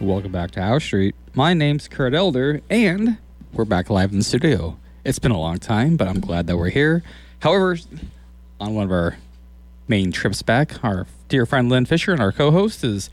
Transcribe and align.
Welcome 0.00 0.32
back 0.32 0.52
to 0.52 0.62
Our 0.62 0.80
Street. 0.80 1.14
My 1.34 1.52
name's 1.52 1.86
Kurt 1.86 2.14
Elder, 2.14 2.62
and 2.70 3.18
we're 3.52 3.66
back 3.66 3.90
live 3.90 4.12
in 4.12 4.16
the 4.16 4.24
studio. 4.24 4.78
It's 5.04 5.18
been 5.18 5.30
a 5.30 5.38
long 5.38 5.58
time, 5.58 5.98
but 5.98 6.08
I'm 6.08 6.20
glad 6.20 6.46
that 6.46 6.56
we're 6.56 6.70
here. 6.70 7.02
However, 7.40 7.76
on 8.58 8.74
one 8.74 8.84
of 8.84 8.92
our 8.92 9.18
main 9.88 10.10
trips 10.10 10.40
back, 10.40 10.82
our 10.82 11.06
dear 11.28 11.44
friend 11.44 11.68
Lynn 11.68 11.84
Fisher 11.84 12.12
and 12.12 12.20
our 12.22 12.32
co-host 12.32 12.82
is 12.82 13.10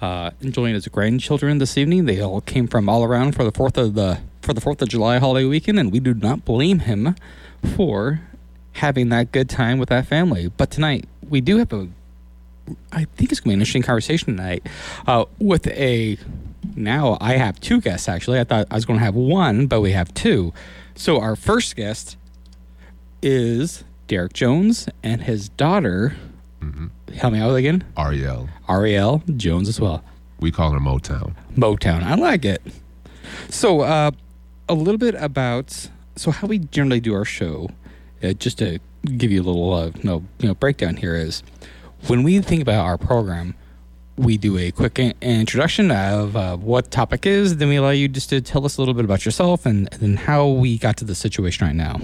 uh, 0.00 0.30
enjoying 0.40 0.74
his 0.74 0.86
grandchildren 0.86 1.58
this 1.58 1.76
evening. 1.76 2.04
They 2.04 2.22
all 2.22 2.40
came 2.40 2.68
from 2.68 2.88
all 2.88 3.02
around 3.02 3.34
for 3.34 3.42
the 3.42 3.50
fourth 3.50 3.76
of 3.76 3.94
the 3.94 4.20
for 4.40 4.54
the 4.54 4.60
Fourth 4.60 4.80
of 4.80 4.88
July 4.88 5.18
holiday 5.18 5.46
weekend, 5.46 5.80
and 5.80 5.90
we 5.90 5.98
do 5.98 6.14
not 6.14 6.44
blame 6.44 6.78
him 6.78 7.16
for 7.74 8.20
having 8.74 9.08
that 9.08 9.32
good 9.32 9.48
time 9.48 9.78
with 9.80 9.88
that 9.88 10.06
family. 10.06 10.46
But 10.56 10.70
tonight 10.70 11.06
we 11.28 11.40
do 11.40 11.56
have 11.56 11.72
a 11.72 11.88
I 12.92 13.04
think 13.04 13.32
it's 13.32 13.40
going 13.40 13.44
to 13.44 13.48
be 13.48 13.54
an 13.54 13.60
interesting 13.60 13.82
conversation 13.82 14.36
tonight 14.36 14.66
uh, 15.06 15.24
with 15.38 15.66
a. 15.68 16.18
Now 16.76 17.16
I 17.20 17.34
have 17.34 17.58
two 17.60 17.80
guests 17.80 18.08
actually. 18.08 18.38
I 18.38 18.44
thought 18.44 18.66
I 18.70 18.74
was 18.74 18.84
going 18.84 18.98
to 18.98 19.04
have 19.04 19.14
one, 19.14 19.66
but 19.66 19.80
we 19.80 19.92
have 19.92 20.12
two. 20.14 20.52
So 20.94 21.20
our 21.20 21.36
first 21.36 21.74
guest 21.76 22.16
is 23.22 23.84
Derek 24.06 24.32
Jones 24.32 24.88
and 25.02 25.22
his 25.22 25.48
daughter. 25.48 26.16
Help 27.16 27.32
me 27.32 27.40
out 27.40 27.54
again. 27.54 27.84
Ariel. 27.98 28.48
Ariel 28.68 29.22
Jones 29.36 29.68
as 29.68 29.80
well. 29.80 30.04
We 30.38 30.50
call 30.50 30.70
her 30.70 30.78
Motown. 30.78 31.34
Motown. 31.56 32.02
I 32.02 32.14
like 32.14 32.44
it. 32.44 32.62
So, 33.48 33.80
uh, 33.80 34.12
a 34.68 34.74
little 34.74 34.98
bit 34.98 35.14
about 35.16 35.88
so 36.16 36.30
how 36.30 36.46
we 36.46 36.58
generally 36.58 37.00
do 37.00 37.14
our 37.14 37.24
show, 37.24 37.70
uh, 38.22 38.32
just 38.34 38.58
to 38.58 38.78
give 39.16 39.30
you 39.30 39.40
a 39.40 39.44
little 39.44 39.72
uh, 39.72 39.90
no 40.02 40.22
you 40.38 40.48
know 40.48 40.54
breakdown 40.54 40.96
here 40.96 41.16
is 41.16 41.42
when 42.06 42.22
we 42.22 42.40
think 42.40 42.62
about 42.62 42.84
our 42.84 42.98
program, 42.98 43.54
we 44.16 44.36
do 44.36 44.58
a 44.58 44.70
quick 44.70 44.98
in- 44.98 45.14
introduction 45.20 45.90
of 45.90 46.36
uh, 46.36 46.56
what 46.56 46.90
topic 46.90 47.26
is, 47.26 47.56
then 47.56 47.68
we 47.68 47.76
allow 47.76 47.90
you 47.90 48.08
just 48.08 48.28
to 48.30 48.40
tell 48.40 48.64
us 48.64 48.76
a 48.76 48.80
little 48.80 48.94
bit 48.94 49.04
about 49.04 49.24
yourself 49.24 49.64
and, 49.64 49.88
then 49.92 50.16
how 50.16 50.46
we 50.46 50.78
got 50.78 50.96
to 50.98 51.04
the 51.04 51.14
situation 51.14 51.66
right 51.66 51.76
now. 51.76 52.00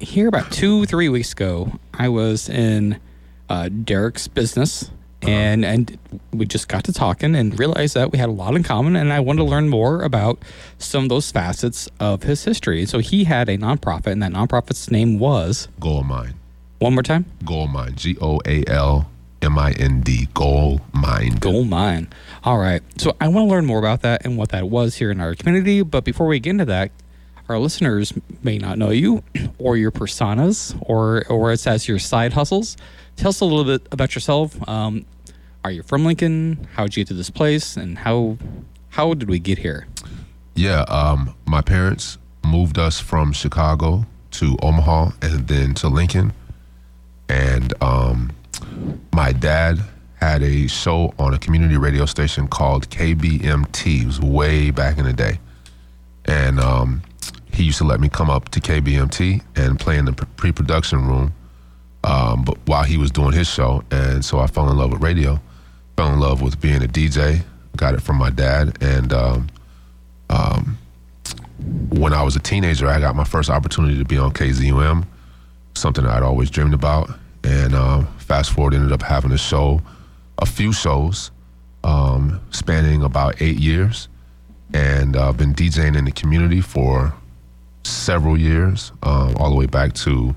Here, 0.00 0.28
about 0.28 0.52
two 0.52 0.84
three 0.86 1.08
weeks 1.08 1.32
ago, 1.32 1.72
I 1.92 2.08
was 2.08 2.48
in 2.48 3.00
uh, 3.48 3.68
Derek's 3.68 4.28
business. 4.28 4.90
And 5.20 5.64
and 5.64 5.98
we 6.32 6.46
just 6.46 6.68
got 6.68 6.84
to 6.84 6.92
talking 6.92 7.34
and 7.34 7.58
realized 7.58 7.94
that 7.94 8.12
we 8.12 8.18
had 8.18 8.28
a 8.28 8.32
lot 8.32 8.54
in 8.54 8.62
common, 8.62 8.94
and 8.94 9.12
I 9.12 9.18
wanted 9.18 9.38
to 9.38 9.44
learn 9.46 9.68
more 9.68 10.02
about 10.02 10.38
some 10.78 11.02
of 11.02 11.08
those 11.08 11.32
facets 11.32 11.88
of 11.98 12.22
his 12.22 12.44
history. 12.44 12.86
So 12.86 13.00
he 13.00 13.24
had 13.24 13.48
a 13.48 13.58
nonprofit, 13.58 14.12
and 14.12 14.22
that 14.22 14.30
nonprofit's 14.30 14.92
name 14.92 15.18
was 15.18 15.66
Goal 15.80 16.04
Mind. 16.04 16.34
One 16.78 16.94
more 16.94 17.02
time. 17.02 17.26
Goal 17.44 17.66
Mind. 17.66 17.96
G 17.96 18.16
O 18.20 18.40
A 18.46 18.64
L 18.66 19.10
M 19.42 19.58
I 19.58 19.72
N 19.72 20.00
D. 20.00 20.28
Goal 20.34 20.80
Mind. 20.92 21.40
Goal 21.40 21.64
mind. 21.64 22.14
All 22.44 22.58
right. 22.58 22.82
So 23.00 23.16
I 23.20 23.28
want 23.28 23.46
to 23.48 23.50
learn 23.50 23.66
more 23.66 23.78
about 23.78 24.02
that 24.02 24.24
and 24.24 24.36
what 24.36 24.50
that 24.50 24.68
was 24.68 24.96
here 24.96 25.10
in 25.10 25.20
our 25.20 25.34
community. 25.34 25.82
But 25.82 26.04
before 26.04 26.26
we 26.26 26.38
get 26.40 26.50
into 26.50 26.64
that, 26.66 26.90
our 27.48 27.58
listeners 27.58 28.12
may 28.42 28.58
not 28.58 28.78
know 28.78 28.90
you 28.90 29.22
or 29.58 29.76
your 29.76 29.90
personas 29.90 30.76
or 30.82 31.24
or 31.28 31.52
it's 31.52 31.66
as 31.66 31.88
your 31.88 31.98
side 31.98 32.32
hustles. 32.32 32.76
Tell 33.16 33.30
us 33.30 33.40
a 33.40 33.44
little 33.44 33.64
bit 33.64 33.86
about 33.90 34.14
yourself. 34.14 34.56
Um, 34.68 35.04
are 35.64 35.70
you 35.72 35.82
from 35.82 36.04
Lincoln? 36.04 36.68
How 36.74 36.84
did 36.84 36.96
you 36.96 37.04
get 37.04 37.08
to 37.08 37.14
this 37.14 37.30
place? 37.30 37.76
And 37.76 37.98
how 37.98 38.38
how 38.90 39.14
did 39.14 39.28
we 39.28 39.38
get 39.38 39.58
here? 39.58 39.86
Yeah, 40.54 40.80
um, 40.82 41.34
my 41.46 41.60
parents 41.60 42.18
moved 42.44 42.78
us 42.78 42.98
from 43.00 43.32
Chicago 43.32 44.06
to 44.32 44.56
Omaha 44.62 45.10
and 45.22 45.46
then 45.48 45.74
to 45.74 45.88
Lincoln. 45.88 46.32
And 47.28 47.74
um, 47.82 48.32
my 49.12 49.32
dad 49.32 49.80
had 50.16 50.42
a 50.42 50.66
show 50.66 51.14
on 51.18 51.34
a 51.34 51.38
community 51.38 51.76
radio 51.76 52.06
station 52.06 52.48
called 52.48 52.88
KBMT. 52.90 54.02
It 54.02 54.06
was 54.06 54.20
way 54.20 54.70
back 54.70 54.98
in 54.98 55.04
the 55.04 55.12
day. 55.12 55.38
And 56.24 56.58
um, 56.60 57.02
he 57.52 57.64
used 57.64 57.78
to 57.78 57.84
let 57.84 58.00
me 58.00 58.08
come 58.08 58.30
up 58.30 58.48
to 58.50 58.60
KBMT 58.60 59.42
and 59.56 59.78
play 59.78 59.98
in 59.98 60.04
the 60.04 60.12
pre 60.12 60.52
production 60.52 61.06
room 61.06 61.32
um, 62.04 62.42
but 62.42 62.56
while 62.66 62.84
he 62.84 62.96
was 62.96 63.10
doing 63.10 63.32
his 63.32 63.48
show. 63.48 63.82
And 63.90 64.24
so 64.24 64.38
I 64.38 64.46
fell 64.46 64.70
in 64.70 64.76
love 64.76 64.92
with 64.92 65.02
radio, 65.02 65.40
fell 65.96 66.12
in 66.12 66.20
love 66.20 66.42
with 66.42 66.60
being 66.60 66.82
a 66.82 66.88
DJ, 66.88 67.42
got 67.76 67.94
it 67.94 68.00
from 68.00 68.16
my 68.16 68.30
dad. 68.30 68.78
And 68.82 69.12
um, 69.12 69.48
um, 70.30 70.78
when 71.90 72.12
I 72.12 72.22
was 72.22 72.36
a 72.36 72.40
teenager, 72.40 72.88
I 72.88 73.00
got 73.00 73.16
my 73.16 73.24
first 73.24 73.50
opportunity 73.50 73.98
to 73.98 74.04
be 74.04 74.16
on 74.16 74.32
KZUM, 74.32 75.06
something 75.78 76.06
I'd 76.06 76.22
always 76.22 76.50
dreamed 76.50 76.74
about. 76.74 77.10
And 77.44 77.74
um, 77.74 78.06
fast 78.18 78.52
forward, 78.52 78.74
ended 78.74 78.92
up 78.92 79.02
having 79.02 79.32
a 79.32 79.38
show, 79.38 79.80
a 80.38 80.46
few 80.46 80.72
shows, 80.72 81.30
um, 81.84 82.40
spanning 82.50 83.02
about 83.02 83.40
eight 83.40 83.58
years. 83.58 84.08
And 84.74 85.16
I've 85.16 85.36
been 85.36 85.54
DJing 85.54 85.96
in 85.96 86.04
the 86.04 86.12
community 86.12 86.60
for 86.60 87.14
several 87.84 88.38
years, 88.38 88.92
um, 89.02 89.34
all 89.36 89.50
the 89.50 89.56
way 89.56 89.66
back 89.66 89.94
to 89.94 90.34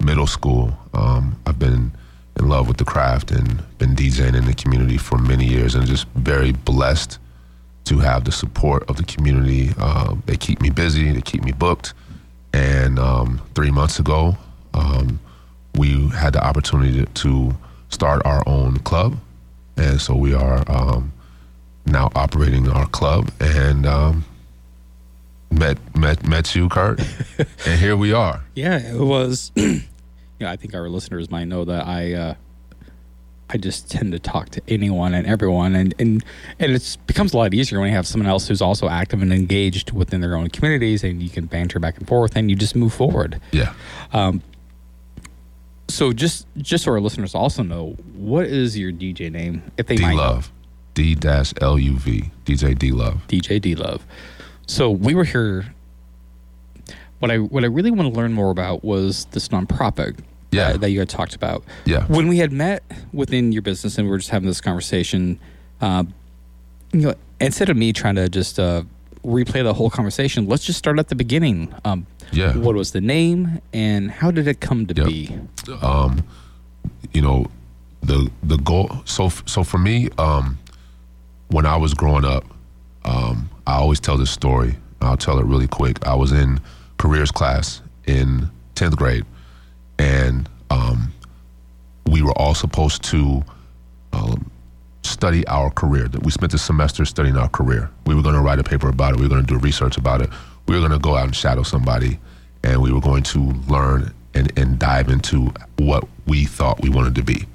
middle 0.00 0.26
school. 0.26 0.76
Um, 0.94 1.40
I've 1.46 1.58
been 1.58 1.92
in 2.38 2.48
love 2.48 2.68
with 2.68 2.76
the 2.76 2.84
craft 2.84 3.30
and 3.30 3.62
been 3.78 3.96
DJing 3.96 4.34
in 4.36 4.44
the 4.44 4.54
community 4.54 4.98
for 4.98 5.18
many 5.18 5.46
years, 5.46 5.74
and 5.74 5.86
just 5.86 6.06
very 6.14 6.52
blessed 6.52 7.18
to 7.84 7.98
have 7.98 8.24
the 8.24 8.32
support 8.32 8.88
of 8.88 8.96
the 8.96 9.04
community. 9.04 9.70
Uh, 9.78 10.14
they 10.26 10.36
keep 10.36 10.60
me 10.60 10.70
busy, 10.70 11.12
they 11.12 11.20
keep 11.20 11.42
me 11.42 11.52
booked. 11.52 11.94
And 12.52 12.98
um, 12.98 13.40
three 13.54 13.70
months 13.70 13.98
ago, 13.98 14.36
um, 14.76 15.20
we 15.76 16.08
had 16.08 16.32
the 16.32 16.44
opportunity 16.44 17.04
to, 17.04 17.56
start 17.88 18.20
our 18.26 18.42
own 18.46 18.78
club, 18.80 19.16
and 19.76 20.00
so 20.00 20.14
we 20.14 20.34
are 20.34 20.64
um, 20.70 21.12
now 21.86 22.10
operating 22.14 22.68
our 22.68 22.86
club. 22.86 23.30
And 23.40 23.86
um, 23.86 24.24
met 25.50 25.78
met 25.96 26.26
met 26.26 26.54
you, 26.54 26.68
Kurt, 26.68 27.00
and 27.66 27.80
here 27.80 27.96
we 27.96 28.12
are. 28.12 28.42
Yeah, 28.54 28.78
it 28.78 29.00
was. 29.00 29.52
you 29.56 29.82
know, 30.40 30.48
I 30.48 30.56
think 30.56 30.74
our 30.74 30.88
listeners 30.88 31.30
might 31.30 31.44
know 31.44 31.64
that 31.64 31.86
I, 31.86 32.12
uh, 32.12 32.34
I 33.48 33.56
just 33.56 33.90
tend 33.90 34.12
to 34.12 34.18
talk 34.18 34.50
to 34.50 34.62
anyone 34.68 35.14
and 35.14 35.26
everyone, 35.26 35.74
and 35.74 35.94
and 35.98 36.24
and 36.58 36.72
it 36.72 36.98
becomes 37.06 37.32
a 37.32 37.36
lot 37.36 37.54
easier 37.54 37.80
when 37.80 37.88
you 37.88 37.94
have 37.94 38.06
someone 38.06 38.28
else 38.28 38.48
who's 38.48 38.60
also 38.60 38.88
active 38.88 39.22
and 39.22 39.32
engaged 39.32 39.92
within 39.92 40.20
their 40.20 40.36
own 40.36 40.50
communities, 40.50 41.04
and 41.04 41.22
you 41.22 41.30
can 41.30 41.46
banter 41.46 41.78
back 41.78 41.96
and 41.98 42.06
forth, 42.06 42.36
and 42.36 42.50
you 42.50 42.56
just 42.56 42.76
move 42.76 42.92
forward. 42.92 43.40
Yeah. 43.52 43.74
So 45.88 46.12
just 46.12 46.46
just 46.58 46.84
so 46.84 46.92
our 46.92 47.00
listeners 47.00 47.34
also 47.34 47.62
know, 47.62 47.96
what 48.14 48.46
is 48.46 48.76
your 48.76 48.92
DJ 48.92 49.30
name? 49.30 49.62
If 49.76 49.86
they 49.86 49.96
D 49.96 50.12
Love, 50.12 50.50
D 50.94 51.14
dash 51.14 51.52
L 51.60 51.78
U 51.78 51.96
V. 51.98 52.30
DJ 52.44 52.76
D 52.78 52.90
Love. 52.92 53.20
DJ 53.28 53.60
D 53.60 53.74
Love. 53.74 54.04
So 54.66 54.90
we 54.90 55.14
were 55.14 55.24
here. 55.24 55.72
What 57.20 57.30
I 57.30 57.38
what 57.38 57.64
I 57.64 57.68
really 57.68 57.90
want 57.90 58.12
to 58.12 58.18
learn 58.18 58.32
more 58.32 58.50
about 58.50 58.84
was 58.84 59.26
this 59.26 59.48
nonprofit 59.48 60.18
Yeah. 60.50 60.72
that, 60.72 60.80
that 60.82 60.90
you 60.90 60.98
had 60.98 61.08
talked 61.08 61.34
about. 61.34 61.64
Yeah. 61.84 62.04
When 62.06 62.28
we 62.28 62.38
had 62.38 62.52
met 62.52 62.82
within 63.12 63.52
your 63.52 63.62
business 63.62 63.96
and 63.96 64.06
we 64.06 64.10
were 64.10 64.18
just 64.18 64.30
having 64.30 64.48
this 64.48 64.60
conversation, 64.60 65.38
uh, 65.80 66.04
you 66.92 67.00
know, 67.00 67.14
instead 67.40 67.68
of 67.70 67.76
me 67.76 67.92
trying 67.92 68.16
to 68.16 68.28
just 68.28 68.58
uh, 68.58 68.82
replay 69.24 69.62
the 69.62 69.72
whole 69.72 69.88
conversation, 69.88 70.46
let's 70.46 70.64
just 70.64 70.78
start 70.78 70.98
at 70.98 71.08
the 71.08 71.14
beginning. 71.14 71.72
Um, 71.84 72.06
Yeah. 72.32 72.56
What 72.56 72.74
was 72.74 72.90
the 72.92 73.00
name 73.00 73.60
and 73.72 74.10
how 74.10 74.30
did 74.30 74.46
it 74.48 74.60
come 74.60 74.86
to 74.86 74.94
Yep. 74.94 75.06
be? 75.06 75.38
um, 75.82 76.22
you 77.12 77.22
know, 77.22 77.46
the 78.02 78.30
the 78.42 78.56
goal. 78.58 78.90
So 79.04 79.30
so 79.46 79.62
for 79.64 79.78
me, 79.78 80.08
um, 80.18 80.58
when 81.48 81.66
I 81.66 81.76
was 81.76 81.94
growing 81.94 82.24
up, 82.24 82.44
um, 83.04 83.48
I 83.66 83.74
always 83.76 84.00
tell 84.00 84.16
this 84.16 84.30
story. 84.30 84.76
I'll 85.00 85.16
tell 85.16 85.38
it 85.38 85.44
really 85.46 85.68
quick. 85.68 86.04
I 86.06 86.14
was 86.14 86.32
in 86.32 86.60
careers 86.98 87.30
class 87.30 87.80
in 88.06 88.50
tenth 88.74 88.96
grade, 88.96 89.24
and 89.98 90.48
um, 90.70 91.12
we 92.06 92.22
were 92.22 92.32
all 92.38 92.54
supposed 92.54 93.02
to 93.04 93.44
um, 94.12 94.50
study 95.02 95.46
our 95.46 95.70
career. 95.70 96.08
That 96.08 96.22
we 96.24 96.30
spent 96.30 96.52
the 96.52 96.58
semester 96.58 97.04
studying 97.04 97.36
our 97.36 97.48
career. 97.48 97.90
We 98.06 98.14
were 98.14 98.22
going 98.22 98.34
to 98.34 98.40
write 98.40 98.58
a 98.58 98.64
paper 98.64 98.88
about 98.88 99.12
it. 99.14 99.16
We 99.16 99.22
were 99.24 99.28
going 99.30 99.44
to 99.46 99.54
do 99.54 99.58
research 99.58 99.96
about 99.96 100.20
it. 100.22 100.30
We 100.66 100.74
were 100.74 100.80
going 100.80 100.92
to 100.92 100.98
go 100.98 101.16
out 101.16 101.24
and 101.24 101.36
shadow 101.36 101.62
somebody, 101.62 102.18
and 102.62 102.82
we 102.82 102.92
were 102.92 103.00
going 103.00 103.22
to 103.24 103.38
learn 103.68 104.12
and, 104.34 104.56
and 104.58 104.78
dive 104.78 105.08
into 105.08 105.52
what 105.78 106.04
we 106.26 106.44
thought 106.44 106.82
we 106.82 106.88
wanted 106.88 107.14
to 107.16 107.22
be. 107.22 107.46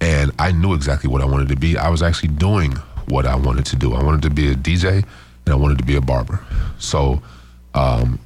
And 0.00 0.32
I 0.38 0.52
knew 0.52 0.74
exactly 0.74 1.10
what 1.10 1.20
I 1.20 1.26
wanted 1.26 1.48
to 1.48 1.56
be. 1.56 1.76
I 1.76 1.88
was 1.88 2.02
actually 2.02 2.30
doing 2.30 2.72
what 3.08 3.26
I 3.26 3.36
wanted 3.36 3.66
to 3.66 3.76
do. 3.76 3.94
I 3.94 4.02
wanted 4.02 4.22
to 4.22 4.30
be 4.30 4.50
a 4.50 4.54
DJ, 4.54 5.04
and 5.44 5.52
I 5.52 5.56
wanted 5.56 5.78
to 5.78 5.84
be 5.84 5.96
a 5.96 6.00
barber. 6.00 6.40
So 6.78 7.22
um, 7.74 8.18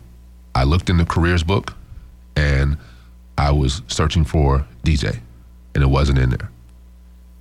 I 0.55 0.65
looked 0.65 0.89
in 0.89 0.99
the 0.99 1.05
careers 1.05 1.43
book, 1.43 1.75
and 2.37 2.79
I 3.37 3.51
was 3.51 3.83
searching 3.89 4.25
for 4.25 4.65
DJ, 4.85 5.19
and 5.75 5.83
it 5.83 5.89
wasn't 5.89 6.19
in 6.19 6.31
there. 6.31 6.51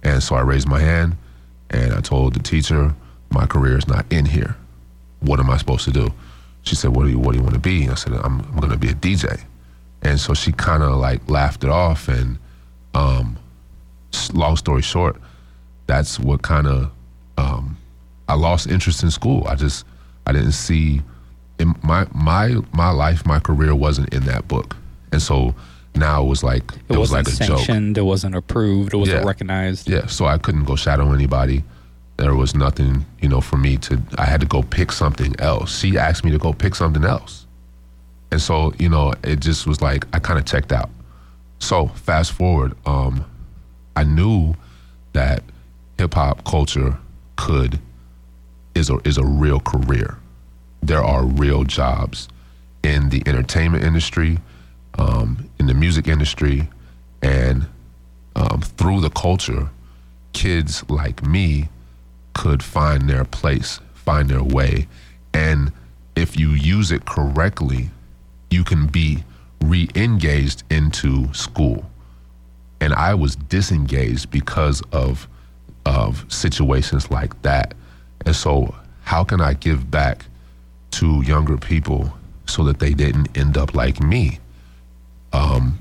And 0.03 0.21
so 0.21 0.35
I 0.35 0.41
raised 0.41 0.67
my 0.67 0.79
hand 0.79 1.15
and 1.69 1.93
I 1.93 2.01
told 2.01 2.35
the 2.35 2.39
teacher, 2.41 2.93
my 3.31 3.45
career 3.45 3.77
is 3.77 3.87
not 3.87 4.05
in 4.11 4.25
here. 4.25 4.55
What 5.21 5.39
am 5.39 5.49
I 5.49 5.57
supposed 5.57 5.85
to 5.85 5.91
do? 5.91 6.13
She 6.63 6.75
said, 6.75 6.95
What 6.95 7.03
do 7.03 7.09
you 7.09 7.19
what 7.19 7.31
do 7.33 7.37
you 7.37 7.43
want 7.43 7.53
to 7.55 7.59
be? 7.61 7.87
I 7.89 7.95
said, 7.95 8.13
I'm, 8.13 8.39
I'm 8.41 8.57
gonna 8.59 8.77
be 8.77 8.89
a 8.89 8.93
DJ. 8.93 9.41
And 10.01 10.19
so 10.19 10.33
she 10.33 10.51
kind 10.51 10.83
of 10.83 10.97
like 10.97 11.29
laughed 11.29 11.63
it 11.63 11.69
off. 11.69 12.07
And 12.09 12.37
um, 12.93 13.37
long 14.33 14.55
story 14.57 14.81
short, 14.81 15.15
that's 15.87 16.19
what 16.19 16.41
kind 16.41 16.67
of 16.67 16.91
um, 17.37 17.77
I 18.27 18.35
lost 18.35 18.67
interest 18.67 19.03
in 19.03 19.11
school. 19.11 19.45
I 19.47 19.55
just 19.55 19.85
I 20.25 20.31
didn't 20.33 20.53
see 20.53 21.01
in 21.59 21.73
my 21.83 22.07
my 22.13 22.55
my 22.73 22.89
life, 22.91 23.25
my 23.25 23.39
career 23.39 23.75
wasn't 23.75 24.13
in 24.13 24.23
that 24.25 24.47
book, 24.47 24.75
and 25.11 25.21
so 25.21 25.53
now 25.95 26.23
it 26.23 26.27
was 26.27 26.43
like 26.43 26.63
It, 26.63 26.95
it, 26.95 26.97
was 26.97 27.11
wasn't 27.11 27.27
like 27.27 27.33
a 27.35 27.45
joke. 27.47 27.57
sanctioned. 27.59 27.97
It 27.97 28.01
wasn't 28.01 28.35
approved. 28.35 28.93
It 28.93 28.97
wasn't 28.97 29.19
Yeah. 29.21 29.27
recognized. 29.27 29.89
Yeah, 29.89 30.07
so 30.07 30.25
I 30.25 30.37
couldn't 30.37 30.63
go 30.65 30.75
shadow 30.75 31.11
anybody. 31.13 31.63
There 32.23 32.35
was 32.35 32.55
nothing, 32.55 33.05
you 33.19 33.27
know, 33.27 33.41
for 33.41 33.57
me 33.57 33.75
to. 33.79 34.01
I 34.17 34.23
had 34.23 34.39
to 34.39 34.47
go 34.47 34.63
pick 34.63 34.93
something 34.93 35.37
else. 35.41 35.77
She 35.77 35.97
asked 35.97 36.23
me 36.23 36.31
to 36.31 36.37
go 36.37 36.53
pick 36.53 36.73
something 36.73 37.03
else, 37.03 37.45
and 38.31 38.41
so 38.41 38.71
you 38.79 38.87
know, 38.87 39.13
it 39.25 39.41
just 39.41 39.67
was 39.67 39.81
like 39.81 40.05
I 40.13 40.19
kind 40.19 40.39
of 40.39 40.45
checked 40.45 40.71
out. 40.71 40.89
So 41.59 41.87
fast 41.87 42.31
forward, 42.31 42.77
um, 42.85 43.25
I 43.97 44.05
knew 44.05 44.55
that 45.11 45.43
hip 45.97 46.13
hop 46.13 46.45
culture 46.45 46.97
could 47.35 47.77
is 48.73 48.89
a 48.89 48.99
is 49.03 49.17
a 49.17 49.25
real 49.25 49.59
career. 49.59 50.17
There 50.81 51.03
are 51.03 51.25
real 51.25 51.65
jobs 51.65 52.29
in 52.83 53.09
the 53.09 53.21
entertainment 53.25 53.83
industry, 53.83 54.39
um, 54.97 55.49
in 55.59 55.67
the 55.67 55.73
music 55.73 56.07
industry, 56.07 56.69
and 57.21 57.67
um, 58.37 58.61
through 58.61 59.01
the 59.01 59.09
culture, 59.09 59.69
kids 60.31 60.89
like 60.89 61.21
me 61.27 61.67
could 62.33 62.63
find 62.63 63.09
their 63.09 63.25
place, 63.25 63.79
find 63.93 64.29
their 64.29 64.43
way. 64.43 64.87
And 65.33 65.71
if 66.15 66.37
you 66.37 66.49
use 66.49 66.91
it 66.91 67.05
correctly, 67.05 67.89
you 68.49 68.63
can 68.63 68.87
be 68.87 69.23
re 69.61 69.89
engaged 69.95 70.63
into 70.69 71.33
school. 71.33 71.89
And 72.81 72.93
I 72.93 73.13
was 73.13 73.35
disengaged 73.35 74.29
because 74.29 74.81
of, 74.91 75.27
of 75.85 76.25
situations 76.27 77.09
like 77.09 77.41
that. 77.43 77.73
And 78.25 78.35
so, 78.35 78.75
how 79.03 79.23
can 79.23 79.41
I 79.41 79.53
give 79.53 79.89
back 79.89 80.25
to 80.91 81.21
younger 81.23 81.57
people 81.57 82.13
so 82.45 82.63
that 82.65 82.79
they 82.79 82.93
didn't 82.93 83.37
end 83.37 83.57
up 83.57 83.73
like 83.73 84.01
me, 84.01 84.39
um, 85.31 85.79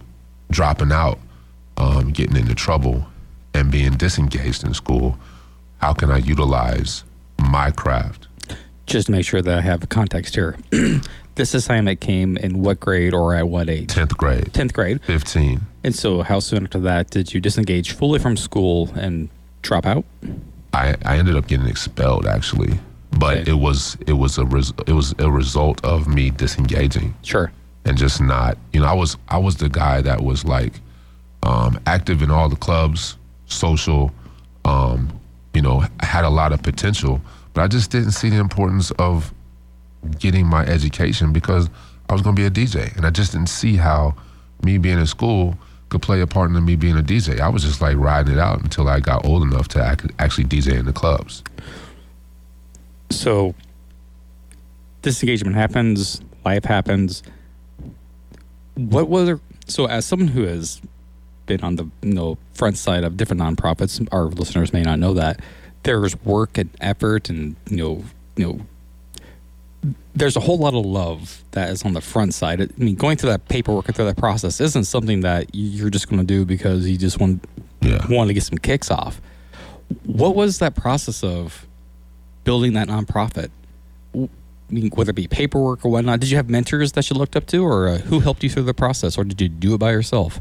dropping 0.50 0.92
out, 0.92 1.18
um, 1.76 2.12
getting 2.12 2.36
into 2.36 2.54
trouble, 2.54 3.04
and 3.54 3.70
being 3.70 3.92
disengaged 3.92 4.64
in 4.64 4.74
school? 4.74 5.18
How 5.82 5.92
can 5.92 6.12
I 6.12 6.18
utilize 6.18 7.02
my 7.50 7.72
craft? 7.72 8.28
Just 8.86 9.06
to 9.06 9.12
make 9.12 9.26
sure 9.26 9.42
that 9.42 9.58
I 9.58 9.60
have 9.62 9.88
context 9.88 10.36
here. 10.36 10.56
this 11.34 11.54
assignment 11.54 12.00
came 12.00 12.36
in 12.36 12.62
what 12.62 12.78
grade 12.78 13.12
or 13.12 13.34
at 13.34 13.48
what 13.48 13.68
age? 13.68 13.88
10th 13.88 14.16
grade, 14.16 14.44
10th 14.52 14.72
grade. 14.72 15.02
15. 15.02 15.60
And 15.82 15.92
so, 15.92 16.22
how 16.22 16.38
soon 16.38 16.62
after 16.62 16.78
that 16.78 17.10
did 17.10 17.34
you 17.34 17.40
disengage 17.40 17.90
fully 17.96 18.20
from 18.20 18.36
school 18.36 18.90
and 18.94 19.28
drop 19.62 19.84
out? 19.84 20.04
I, 20.72 20.94
I 21.04 21.16
ended 21.16 21.34
up 21.34 21.48
getting 21.48 21.66
expelled 21.66 22.26
actually, 22.26 22.78
but 23.18 23.38
Okay. 23.38 23.50
it 23.50 23.54
was 23.54 23.96
it 24.06 24.12
was 24.12 24.38
a 24.38 24.44
res, 24.46 24.72
it 24.86 24.92
was 24.92 25.16
a 25.18 25.30
result 25.32 25.84
of 25.84 26.06
me 26.06 26.30
disengaging 26.30 27.14
Sure. 27.22 27.50
and 27.84 27.98
just 27.98 28.20
not 28.22 28.56
you 28.72 28.78
know 28.80 28.86
I 28.86 28.92
was 28.94 29.16
I 29.28 29.38
was 29.38 29.56
the 29.56 29.68
guy 29.68 30.00
that 30.00 30.22
was 30.22 30.44
like 30.44 30.74
um, 31.42 31.80
active 31.86 32.22
in 32.22 32.30
all 32.30 32.48
the 32.48 32.54
clubs, 32.56 33.16
social, 33.46 34.12
um, 34.64 35.08
you 35.62 35.68
know, 35.68 35.84
had 36.00 36.24
a 36.24 36.28
lot 36.28 36.52
of 36.52 36.60
potential, 36.60 37.20
but 37.54 37.62
I 37.62 37.68
just 37.68 37.92
didn't 37.92 38.12
see 38.12 38.30
the 38.30 38.38
importance 38.38 38.90
of 38.92 39.32
getting 40.18 40.44
my 40.44 40.64
education 40.66 41.32
because 41.32 41.70
I 42.10 42.14
was 42.14 42.22
going 42.22 42.34
to 42.34 42.40
be 42.40 42.46
a 42.46 42.50
DJ, 42.50 42.96
and 42.96 43.06
I 43.06 43.10
just 43.10 43.30
didn't 43.30 43.48
see 43.48 43.76
how 43.76 44.16
me 44.64 44.76
being 44.78 44.98
in 44.98 45.06
school 45.06 45.56
could 45.88 46.02
play 46.02 46.20
a 46.20 46.26
part 46.26 46.50
in 46.50 46.64
me 46.64 46.74
being 46.74 46.98
a 46.98 47.02
DJ. 47.02 47.38
I 47.38 47.48
was 47.48 47.62
just 47.62 47.80
like 47.80 47.96
riding 47.96 48.34
it 48.34 48.40
out 48.40 48.60
until 48.60 48.88
I 48.88 48.98
got 48.98 49.24
old 49.24 49.44
enough 49.44 49.68
to 49.68 49.84
actually 50.18 50.44
DJ 50.44 50.78
in 50.78 50.84
the 50.84 50.92
clubs. 50.92 51.44
So, 53.10 53.54
disengagement 55.02 55.54
happens, 55.54 56.20
life 56.44 56.64
happens. 56.64 57.22
What 58.74 59.08
was 59.08 59.38
so 59.68 59.86
as 59.86 60.06
someone 60.06 60.28
who 60.28 60.42
has 60.42 60.80
been 61.56 61.64
on 61.64 61.76
the 61.76 61.84
you 62.02 62.14
know 62.14 62.38
front 62.54 62.76
side 62.78 63.04
of 63.04 63.16
different 63.16 63.40
nonprofits, 63.42 64.06
our 64.12 64.24
listeners 64.24 64.72
may 64.72 64.82
not 64.82 64.98
know 64.98 65.14
that 65.14 65.40
there's 65.84 66.16
work 66.24 66.58
and 66.58 66.70
effort 66.80 67.28
and 67.28 67.56
you 67.68 67.76
know 67.76 68.04
you 68.36 68.46
know 68.46 68.60
there's 70.14 70.36
a 70.36 70.40
whole 70.40 70.58
lot 70.58 70.74
of 70.74 70.84
love 70.86 71.42
that 71.52 71.70
is 71.70 71.84
on 71.84 71.92
the 71.94 72.00
front 72.00 72.34
side. 72.34 72.60
I 72.60 72.68
mean, 72.76 72.94
going 72.94 73.16
through 73.16 73.30
that 73.30 73.48
paperwork 73.48 73.88
and 73.88 73.96
through 73.96 74.04
that 74.04 74.16
process 74.16 74.60
isn't 74.60 74.84
something 74.84 75.20
that 75.22 75.46
you're 75.52 75.90
just 75.90 76.08
going 76.08 76.20
to 76.20 76.26
do 76.26 76.44
because 76.44 76.88
you 76.88 76.96
just 76.96 77.18
want 77.18 77.44
Yeah. 77.80 78.06
want 78.08 78.28
to 78.28 78.34
get 78.34 78.44
some 78.44 78.58
kicks 78.58 78.90
off. 78.90 79.20
What 80.04 80.36
was 80.36 80.58
that 80.60 80.76
process 80.76 81.24
of 81.24 81.66
building 82.44 82.74
that 82.74 82.88
nonprofit? 82.88 83.50
I 84.14 84.28
mean, 84.70 84.90
whether 84.94 85.10
it 85.10 85.14
be 85.16 85.26
paperwork 85.26 85.84
or 85.84 85.90
whatnot, 85.90 86.20
did 86.20 86.30
you 86.30 86.36
have 86.36 86.48
mentors 86.48 86.92
that 86.92 87.10
you 87.10 87.16
looked 87.16 87.34
up 87.36 87.46
to, 87.48 87.58
or 87.64 87.88
uh, 87.88 87.98
who 87.98 88.20
helped 88.20 88.42
you 88.44 88.48
through 88.50 88.62
the 88.62 88.74
process, 88.74 89.18
or 89.18 89.24
did 89.24 89.40
you 89.40 89.48
do 89.48 89.74
it 89.74 89.78
by 89.78 89.90
yourself? 89.90 90.40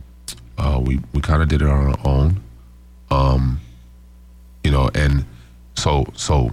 Uh, 0.61 0.79
we 0.79 0.99
we 1.13 1.21
kind 1.21 1.41
of 1.41 1.49
did 1.49 1.61
it 1.61 1.67
on 1.67 1.87
our 1.87 1.97
own, 2.05 2.39
um, 3.09 3.59
you 4.63 4.69
know, 4.69 4.89
and 4.93 5.25
so 5.75 6.05
so 6.13 6.51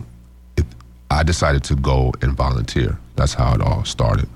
it, 0.56 0.64
I 1.10 1.22
decided 1.22 1.62
to 1.64 1.76
go 1.76 2.12
and 2.22 2.32
volunteer. 2.34 2.99
That's 3.16 3.34
how 3.34 3.55
it 3.55 3.60
all 3.60 3.84
started. 3.84 4.28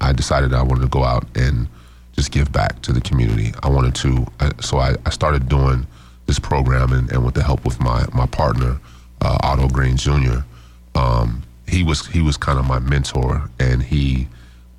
I 0.00 0.12
decided 0.12 0.52
I 0.52 0.62
wanted 0.62 0.82
to 0.82 0.88
go 0.88 1.04
out 1.04 1.24
and 1.36 1.68
just 2.12 2.32
give 2.32 2.50
back 2.52 2.82
to 2.82 2.92
the 2.92 3.00
community. 3.00 3.52
I 3.62 3.68
wanted 3.68 3.94
to, 3.96 4.26
I, 4.40 4.50
so 4.60 4.78
I, 4.78 4.94
I 5.06 5.10
started 5.10 5.48
doing 5.48 5.86
this 6.26 6.38
program, 6.38 6.92
and, 6.92 7.10
and 7.12 7.24
with 7.24 7.34
the 7.34 7.42
help 7.44 7.64
with 7.64 7.78
my 7.80 8.04
my 8.12 8.26
partner, 8.26 8.80
uh, 9.20 9.38
Otto 9.44 9.68
Green 9.68 9.96
Jr. 9.96 10.38
Um, 10.96 11.44
he 11.68 11.84
was 11.84 12.04
he 12.08 12.20
was 12.20 12.36
kind 12.36 12.58
of 12.58 12.66
my 12.66 12.80
mentor, 12.80 13.48
and 13.60 13.80
he 13.80 14.26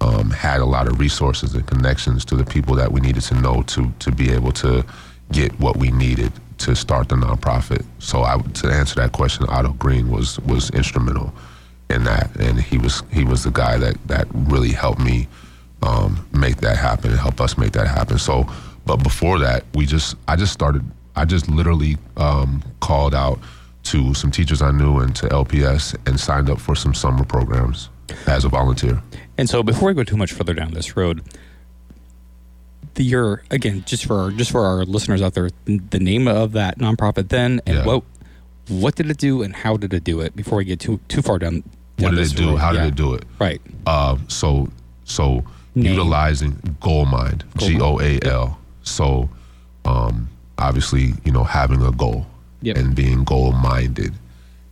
um, 0.05 0.29
had 0.29 0.59
a 0.59 0.65
lot 0.65 0.87
of 0.87 0.99
resources 0.99 1.55
and 1.55 1.65
connections 1.65 2.23
to 2.25 2.35
the 2.35 2.45
people 2.45 2.75
that 2.75 2.91
we 2.91 3.01
needed 3.01 3.23
to 3.23 3.35
know 3.35 3.63
to 3.63 3.91
to 3.99 4.11
be 4.11 4.31
able 4.31 4.51
to 4.51 4.85
get 5.31 5.51
what 5.59 5.77
we 5.77 5.89
needed 5.91 6.31
to 6.59 6.75
start 6.75 7.09
the 7.09 7.15
nonprofit. 7.15 7.83
So 7.99 8.21
I, 8.21 8.37
to 8.37 8.67
answer 8.67 8.95
that 8.95 9.11
question, 9.11 9.45
Otto 9.49 9.73
Green 9.73 10.11
was 10.11 10.39
was 10.41 10.69
instrumental 10.71 11.33
in 11.89 12.03
that, 12.03 12.35
and 12.35 12.59
he 12.59 12.77
was 12.77 13.03
he 13.11 13.23
was 13.23 13.43
the 13.43 13.51
guy 13.51 13.77
that 13.77 13.95
that 14.07 14.27
really 14.33 14.71
helped 14.71 15.01
me 15.01 15.27
um, 15.81 16.27
make 16.31 16.57
that 16.57 16.77
happen 16.77 17.11
and 17.11 17.19
help 17.19 17.41
us 17.41 17.57
make 17.57 17.71
that 17.73 17.87
happen. 17.87 18.19
So, 18.19 18.45
but 18.85 18.97
before 18.97 19.39
that, 19.39 19.65
we 19.73 19.85
just 19.85 20.15
I 20.27 20.35
just 20.35 20.53
started. 20.53 20.83
I 21.15 21.25
just 21.25 21.47
literally 21.47 21.97
um, 22.17 22.61
called 22.81 23.15
out 23.15 23.39
to 23.83 24.13
some 24.13 24.31
teachers 24.31 24.61
I 24.61 24.71
knew 24.71 24.99
and 24.99 25.15
to 25.15 25.27
LPS 25.29 25.95
and 26.07 26.19
signed 26.19 26.49
up 26.49 26.59
for 26.59 26.75
some 26.75 26.93
summer 26.93 27.23
programs 27.23 27.89
as 28.27 28.45
a 28.45 28.49
volunteer. 28.49 29.01
And 29.37 29.49
so, 29.49 29.63
before 29.63 29.89
we 29.89 29.93
go 29.93 30.03
too 30.03 30.17
much 30.17 30.31
further 30.31 30.53
down 30.53 30.73
this 30.73 30.95
road, 30.95 31.21
the 32.95 33.03
your 33.03 33.43
again, 33.51 33.83
just 33.85 34.05
for 34.05 34.17
our, 34.19 34.31
just 34.31 34.51
for 34.51 34.65
our 34.65 34.85
listeners 34.85 35.21
out 35.21 35.33
there, 35.33 35.49
the 35.65 35.99
name 35.99 36.27
of 36.27 36.53
that 36.53 36.77
nonprofit 36.79 37.29
then, 37.29 37.61
and 37.65 37.77
Yeah. 37.77 37.85
what 37.85 38.03
what 38.67 38.95
did 38.95 39.09
it 39.11 39.17
do, 39.17 39.43
and 39.43 39.55
how 39.55 39.77
did 39.77 39.93
it 39.93 40.03
do 40.03 40.21
it? 40.21 40.35
Before 40.35 40.57
we 40.57 40.65
get 40.65 40.79
too 40.79 40.99
too 41.07 41.21
far 41.21 41.37
down. 41.39 41.63
What 41.97 42.11
did 42.11 42.19
it 42.19 42.35
do? 42.35 42.49
road. 42.51 42.57
How 42.57 42.71
did 42.73 42.83
it 42.83 42.95
do 42.95 43.13
it? 43.13 43.23
Right. 43.39 43.61
Uh, 43.85 44.17
so 44.27 44.69
so 45.05 45.43
Name. 45.75 45.93
utilizing 45.93 46.75
goal 46.81 47.05
mind, 47.05 47.43
G 47.57 47.79
O 47.79 47.99
A 47.99 48.19
L. 48.23 48.57
So 48.83 49.29
um, 49.85 50.29
obviously, 50.57 51.13
you 51.23 51.31
know, 51.31 51.43
having 51.43 51.81
a 51.81 51.91
goal 51.91 52.25
Yep. 52.61 52.77
and 52.77 52.95
being 52.95 53.23
goal 53.23 53.51
minded, 53.51 54.13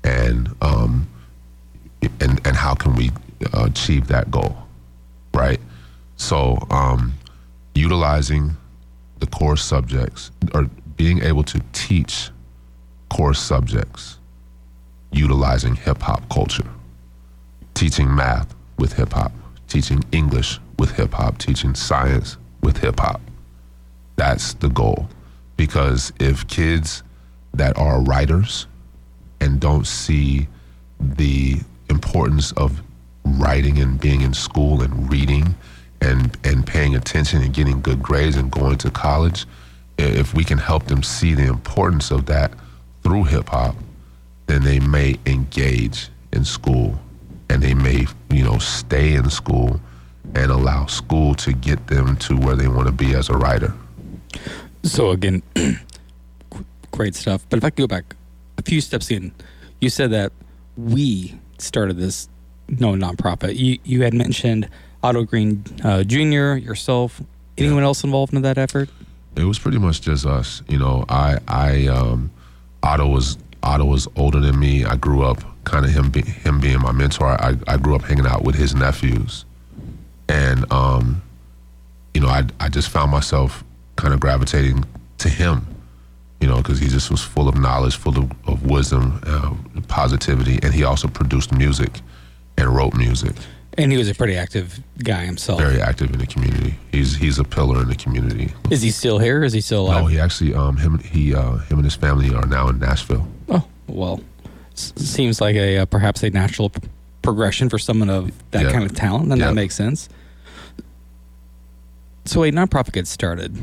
and 0.03 0.49
um, 0.61 1.07
and 2.19 2.41
and 2.45 2.55
how 2.57 2.73
can 2.73 2.95
we 2.95 3.11
achieve 3.53 4.07
that 4.07 4.31
goal, 4.31 4.55
right? 5.33 5.59
So 6.15 6.57
um, 6.69 7.13
utilizing 7.75 8.55
the 9.19 9.27
core 9.27 9.57
subjects 9.57 10.31
or 10.53 10.69
being 10.95 11.21
able 11.21 11.43
to 11.43 11.61
teach 11.73 12.29
core 13.09 13.33
subjects 13.33 14.17
utilizing 15.11 15.75
hip 15.75 16.01
hop 16.01 16.27
culture 16.29 16.67
teaching 17.73 18.13
math 18.13 18.55
with 18.77 18.93
hip 18.93 19.13
hop, 19.13 19.31
teaching 19.67 20.03
English 20.11 20.59
with 20.79 20.91
hip 20.91 21.13
hop, 21.13 21.37
teaching 21.37 21.75
science 21.75 22.37
with 22.61 22.77
hip 22.77 22.99
hop. 22.99 23.21
That's 24.15 24.53
the 24.55 24.69
goal. 24.69 25.07
Because 25.57 26.13
if 26.19 26.47
kids 26.47 27.03
that 27.53 27.77
are 27.77 28.01
writers 28.01 28.67
and 29.39 29.59
don't 29.59 29.85
see 29.85 30.47
the 30.99 31.59
importance 31.89 32.51
of 32.53 32.81
writing 33.25 33.79
and 33.79 33.99
being 33.99 34.21
in 34.21 34.33
school 34.33 34.81
and 34.81 35.11
reading 35.11 35.55
and, 36.01 36.37
and 36.43 36.65
paying 36.65 36.95
attention 36.95 37.41
and 37.41 37.53
getting 37.53 37.81
good 37.81 38.01
grades 38.01 38.35
and 38.35 38.51
going 38.51 38.77
to 38.79 38.91
college, 38.91 39.45
if 39.97 40.33
we 40.33 40.43
can 40.43 40.57
help 40.57 40.85
them 40.85 41.03
see 41.03 41.33
the 41.33 41.45
importance 41.45 42.11
of 42.11 42.25
that 42.25 42.53
through 43.03 43.23
hip 43.23 43.49
hop, 43.49 43.75
then 44.47 44.63
they 44.63 44.79
may 44.79 45.17
engage 45.25 46.09
in 46.31 46.43
school 46.43 46.99
and 47.49 47.61
they 47.61 47.73
may, 47.73 48.07
you 48.29 48.43
know, 48.43 48.57
stay 48.57 49.13
in 49.13 49.29
school 49.29 49.79
and 50.35 50.51
allow 50.51 50.85
school 50.85 51.35
to 51.35 51.53
get 51.53 51.87
them 51.87 52.15
to 52.17 52.35
where 52.35 52.55
they 52.55 52.67
want 52.67 52.87
to 52.87 52.93
be 52.93 53.13
as 53.13 53.29
a 53.29 53.37
writer. 53.37 53.73
So 54.83 55.11
again, 55.11 55.43
great 56.91 57.15
stuff. 57.15 57.45
But 57.49 57.57
if 57.57 57.63
I 57.63 57.69
could 57.69 57.77
go 57.77 57.87
back 57.87 58.15
a 58.57 58.61
few 58.61 58.81
steps 58.81 59.11
in, 59.11 59.31
you 59.79 59.89
said 59.89 60.11
that 60.11 60.31
we 60.75 61.35
started 61.57 61.97
this 61.97 62.27
no 62.69 62.93
nonprofit. 62.93 63.57
You 63.57 63.79
you 63.83 64.03
had 64.03 64.13
mentioned 64.13 64.69
Otto 65.03 65.23
Green 65.23 65.63
uh, 65.83 66.03
Jr., 66.03 66.55
yourself. 66.55 67.21
Anyone 67.57 67.83
else 67.83 68.03
involved 68.03 68.33
in 68.33 68.41
that 68.41 68.57
effort? 68.57 68.89
It 69.35 69.43
was 69.43 69.59
pretty 69.59 69.77
much 69.77 70.01
just 70.01 70.25
us. 70.25 70.61
You 70.67 70.79
know, 70.79 71.05
I 71.09 71.37
I 71.47 71.87
um, 71.87 72.31
Otto 72.81 73.07
was 73.07 73.37
Otto 73.61 73.85
was 73.85 74.07
older 74.15 74.39
than 74.39 74.59
me. 74.59 74.85
I 74.85 74.95
grew 74.95 75.23
up 75.23 75.43
kind 75.65 75.85
of 75.85 75.91
him 75.91 76.09
be, 76.09 76.21
him 76.21 76.59
being 76.59 76.79
my 76.79 76.91
mentor. 76.91 77.29
I 77.29 77.57
I 77.67 77.77
grew 77.77 77.95
up 77.95 78.03
hanging 78.03 78.25
out 78.25 78.43
with 78.43 78.55
his 78.55 78.75
nephews, 78.75 79.45
and 80.29 80.71
um, 80.71 81.21
you 82.13 82.21
know, 82.21 82.27
I 82.27 82.43
I 82.59 82.69
just 82.69 82.89
found 82.89 83.11
myself 83.11 83.63
kind 83.95 84.13
of 84.13 84.19
gravitating 84.19 84.85
to 85.19 85.29
him. 85.29 85.67
You 86.41 86.49
know, 86.49 86.57
because 86.57 86.79
he 86.79 86.89
just 86.89 87.09
was 87.09 87.21
full 87.21 87.47
of 87.47 87.55
knowledge, 87.57 87.95
full 87.95 88.17
of, 88.17 88.29
of 88.45 88.65
wisdom, 88.65 89.21
uh, 89.25 89.55
positivity, 89.87 90.59
and 90.61 90.73
he 90.73 90.83
also 90.83 91.07
produced 91.07 91.53
music 91.53 92.01
and 92.57 92.73
wrote 92.75 92.93
music. 92.95 93.33
And 93.77 93.91
he 93.91 93.97
was 93.97 94.07
a 94.07 94.13
pretty 94.13 94.35
active 94.37 94.79
guy 95.03 95.25
himself. 95.25 95.59
Very 95.59 95.81
active 95.81 96.11
in 96.13 96.19
the 96.19 96.27
community. 96.27 96.75
He's 96.91 97.15
he's 97.15 97.39
a 97.39 97.43
pillar 97.43 97.81
in 97.81 97.87
the 97.89 97.95
community. 97.95 98.53
Is 98.69 98.81
he 98.83 98.91
still 98.91 99.17
here? 99.17 99.43
Is 99.43 99.51
he 99.53 99.61
still 99.61 99.87
alive? 99.87 100.01
No, 100.03 100.07
he 100.07 100.19
actually 100.19 100.53
um 100.53 100.77
him 100.77 100.99
he 100.99 101.33
uh 101.33 101.57
him 101.57 101.77
and 101.79 101.83
his 101.83 101.95
family 101.95 102.33
are 102.35 102.45
now 102.45 102.67
in 102.69 102.77
Nashville. 102.79 103.27
Oh 103.49 103.65
well, 103.87 104.21
s- 104.73 104.93
seems 104.95 105.41
like 105.41 105.55
a 105.55 105.79
uh, 105.79 105.85
perhaps 105.87 106.21
a 106.21 106.29
natural 106.29 106.69
p- 106.69 106.81
progression 107.23 107.67
for 107.69 107.79
someone 107.79 108.11
of 108.11 108.31
that 108.51 108.65
Yeah. 108.65 108.71
kind 108.71 108.83
of 108.83 108.93
talent, 108.93 109.31
and 109.31 109.39
Yeah. 109.39 109.47
that 109.47 109.53
makes 109.55 109.73
sense. 109.73 110.07
So 112.25 112.43
a 112.43 112.51
nonprofit 112.51 112.93
gets 112.93 113.09
started, 113.09 113.57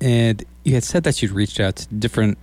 and 0.00 0.44
you 0.64 0.74
had 0.74 0.84
said 0.84 1.02
that 1.04 1.20
you'd 1.22 1.32
reached 1.32 1.58
out 1.58 1.76
to 1.76 1.88
different 1.94 2.38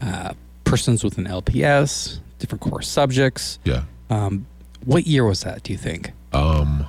uh, 0.00 0.32
persons 0.64 1.04
within 1.04 1.24
LPS, 1.26 2.18
different 2.38 2.62
core 2.62 2.80
subjects. 2.82 3.58
Yeah. 3.64 3.82
Um, 4.08 4.46
what 4.84 5.06
year 5.06 5.24
was 5.24 5.42
that? 5.42 5.62
Do 5.62 5.72
you 5.72 5.78
think? 5.78 6.12
Um 6.32 6.86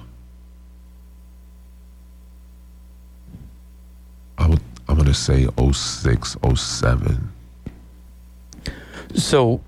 I 4.37 4.47
would 4.47 4.61
I'm 4.87 4.97
gonna 4.97 5.13
say 5.13 5.47
06, 5.57 6.37
07. 6.55 7.31
So, 9.13 9.61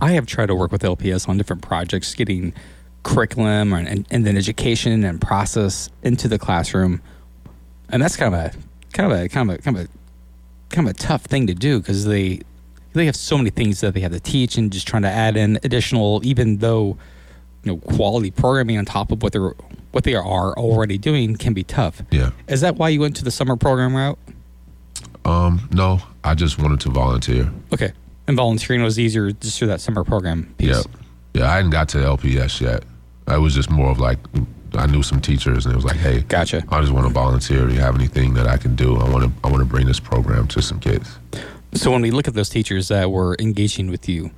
I 0.00 0.12
have 0.12 0.26
tried 0.26 0.46
to 0.46 0.54
work 0.54 0.72
with 0.72 0.82
LPS 0.82 1.28
on 1.28 1.38
different 1.38 1.62
projects, 1.62 2.14
getting 2.14 2.52
curriculum 3.02 3.72
and, 3.72 3.88
and, 3.88 4.06
and 4.10 4.26
then 4.26 4.36
education 4.36 5.04
and 5.04 5.20
process 5.20 5.88
into 6.02 6.28
the 6.28 6.38
classroom, 6.38 7.00
and 7.88 8.02
that's 8.02 8.16
kind 8.16 8.34
of 8.34 8.40
a 8.40 8.52
kind 8.92 9.12
of 9.12 9.18
a 9.18 9.28
kind 9.28 9.50
of 9.50 9.58
a 9.58 9.62
kind 9.62 9.76
of 9.78 9.84
a 9.84 9.88
kind 10.74 10.88
of 10.88 10.94
a 10.94 10.98
tough 10.98 11.22
thing 11.22 11.46
to 11.46 11.54
do 11.54 11.80
because 11.80 12.04
they 12.04 12.40
they 12.92 13.06
have 13.06 13.16
so 13.16 13.36
many 13.38 13.50
things 13.50 13.80
that 13.80 13.94
they 13.94 14.00
have 14.00 14.12
to 14.12 14.20
teach 14.20 14.56
and 14.56 14.72
just 14.72 14.86
trying 14.86 15.02
to 15.02 15.08
add 15.10 15.36
in 15.36 15.58
additional, 15.62 16.20
even 16.24 16.58
though 16.58 16.96
you 17.64 17.72
know 17.72 17.78
quality 17.78 18.30
programming 18.30 18.78
on 18.78 18.84
top 18.84 19.12
of 19.12 19.22
what 19.22 19.32
they're 19.32 19.54
what 19.92 20.04
they 20.04 20.14
are 20.14 20.52
already 20.54 20.98
doing 20.98 21.36
can 21.36 21.52
be 21.52 21.64
tough. 21.64 22.02
Yeah. 22.10 22.30
Is 22.48 22.60
that 22.60 22.76
why 22.76 22.90
you 22.90 23.00
went 23.00 23.16
to 23.16 23.24
the 23.24 23.30
summer 23.30 23.56
program 23.56 23.94
route? 23.94 24.18
Um 25.24 25.68
no, 25.72 26.00
I 26.24 26.34
just 26.34 26.58
wanted 26.58 26.80
to 26.80 26.90
volunteer. 26.90 27.50
Okay, 27.72 27.92
and 28.26 28.36
volunteering 28.36 28.82
was 28.82 28.98
easier 28.98 29.32
just 29.32 29.58
through 29.58 29.68
that 29.68 29.80
summer 29.80 30.04
program 30.04 30.54
piece. 30.58 30.68
Yeah. 30.68 30.82
Yeah, 31.32 31.48
I 31.50 31.56
hadn't 31.56 31.70
got 31.70 31.88
to 31.90 31.98
LPS 31.98 32.60
yet. 32.60 32.84
I 33.28 33.38
was 33.38 33.54
just 33.54 33.70
more 33.70 33.90
of 33.90 34.00
like 34.00 34.18
I 34.74 34.86
knew 34.86 35.02
some 35.02 35.20
teachers 35.20 35.66
and 35.66 35.72
it 35.72 35.76
was 35.76 35.84
like, 35.84 35.96
hey, 35.96 36.20
Gotcha. 36.22 36.64
I 36.70 36.80
just 36.80 36.92
want 36.92 37.06
to 37.06 37.12
volunteer. 37.12 37.66
Do 37.66 37.74
you 37.74 37.80
have 37.80 37.94
anything 37.94 38.34
that 38.34 38.46
I 38.46 38.56
can 38.56 38.74
do? 38.76 38.96
I 38.96 39.08
want 39.08 39.24
to 39.24 39.32
I 39.44 39.50
want 39.50 39.60
to 39.60 39.64
bring 39.66 39.86
this 39.86 40.00
program 40.00 40.46
to 40.48 40.62
some 40.62 40.80
kids. 40.80 41.18
So 41.74 41.90
when 41.90 42.02
we 42.02 42.10
look 42.10 42.26
at 42.26 42.34
those 42.34 42.48
teachers 42.48 42.88
that 42.88 43.10
were 43.10 43.36
engaging 43.38 43.90
with 43.90 44.08
you, 44.08 44.30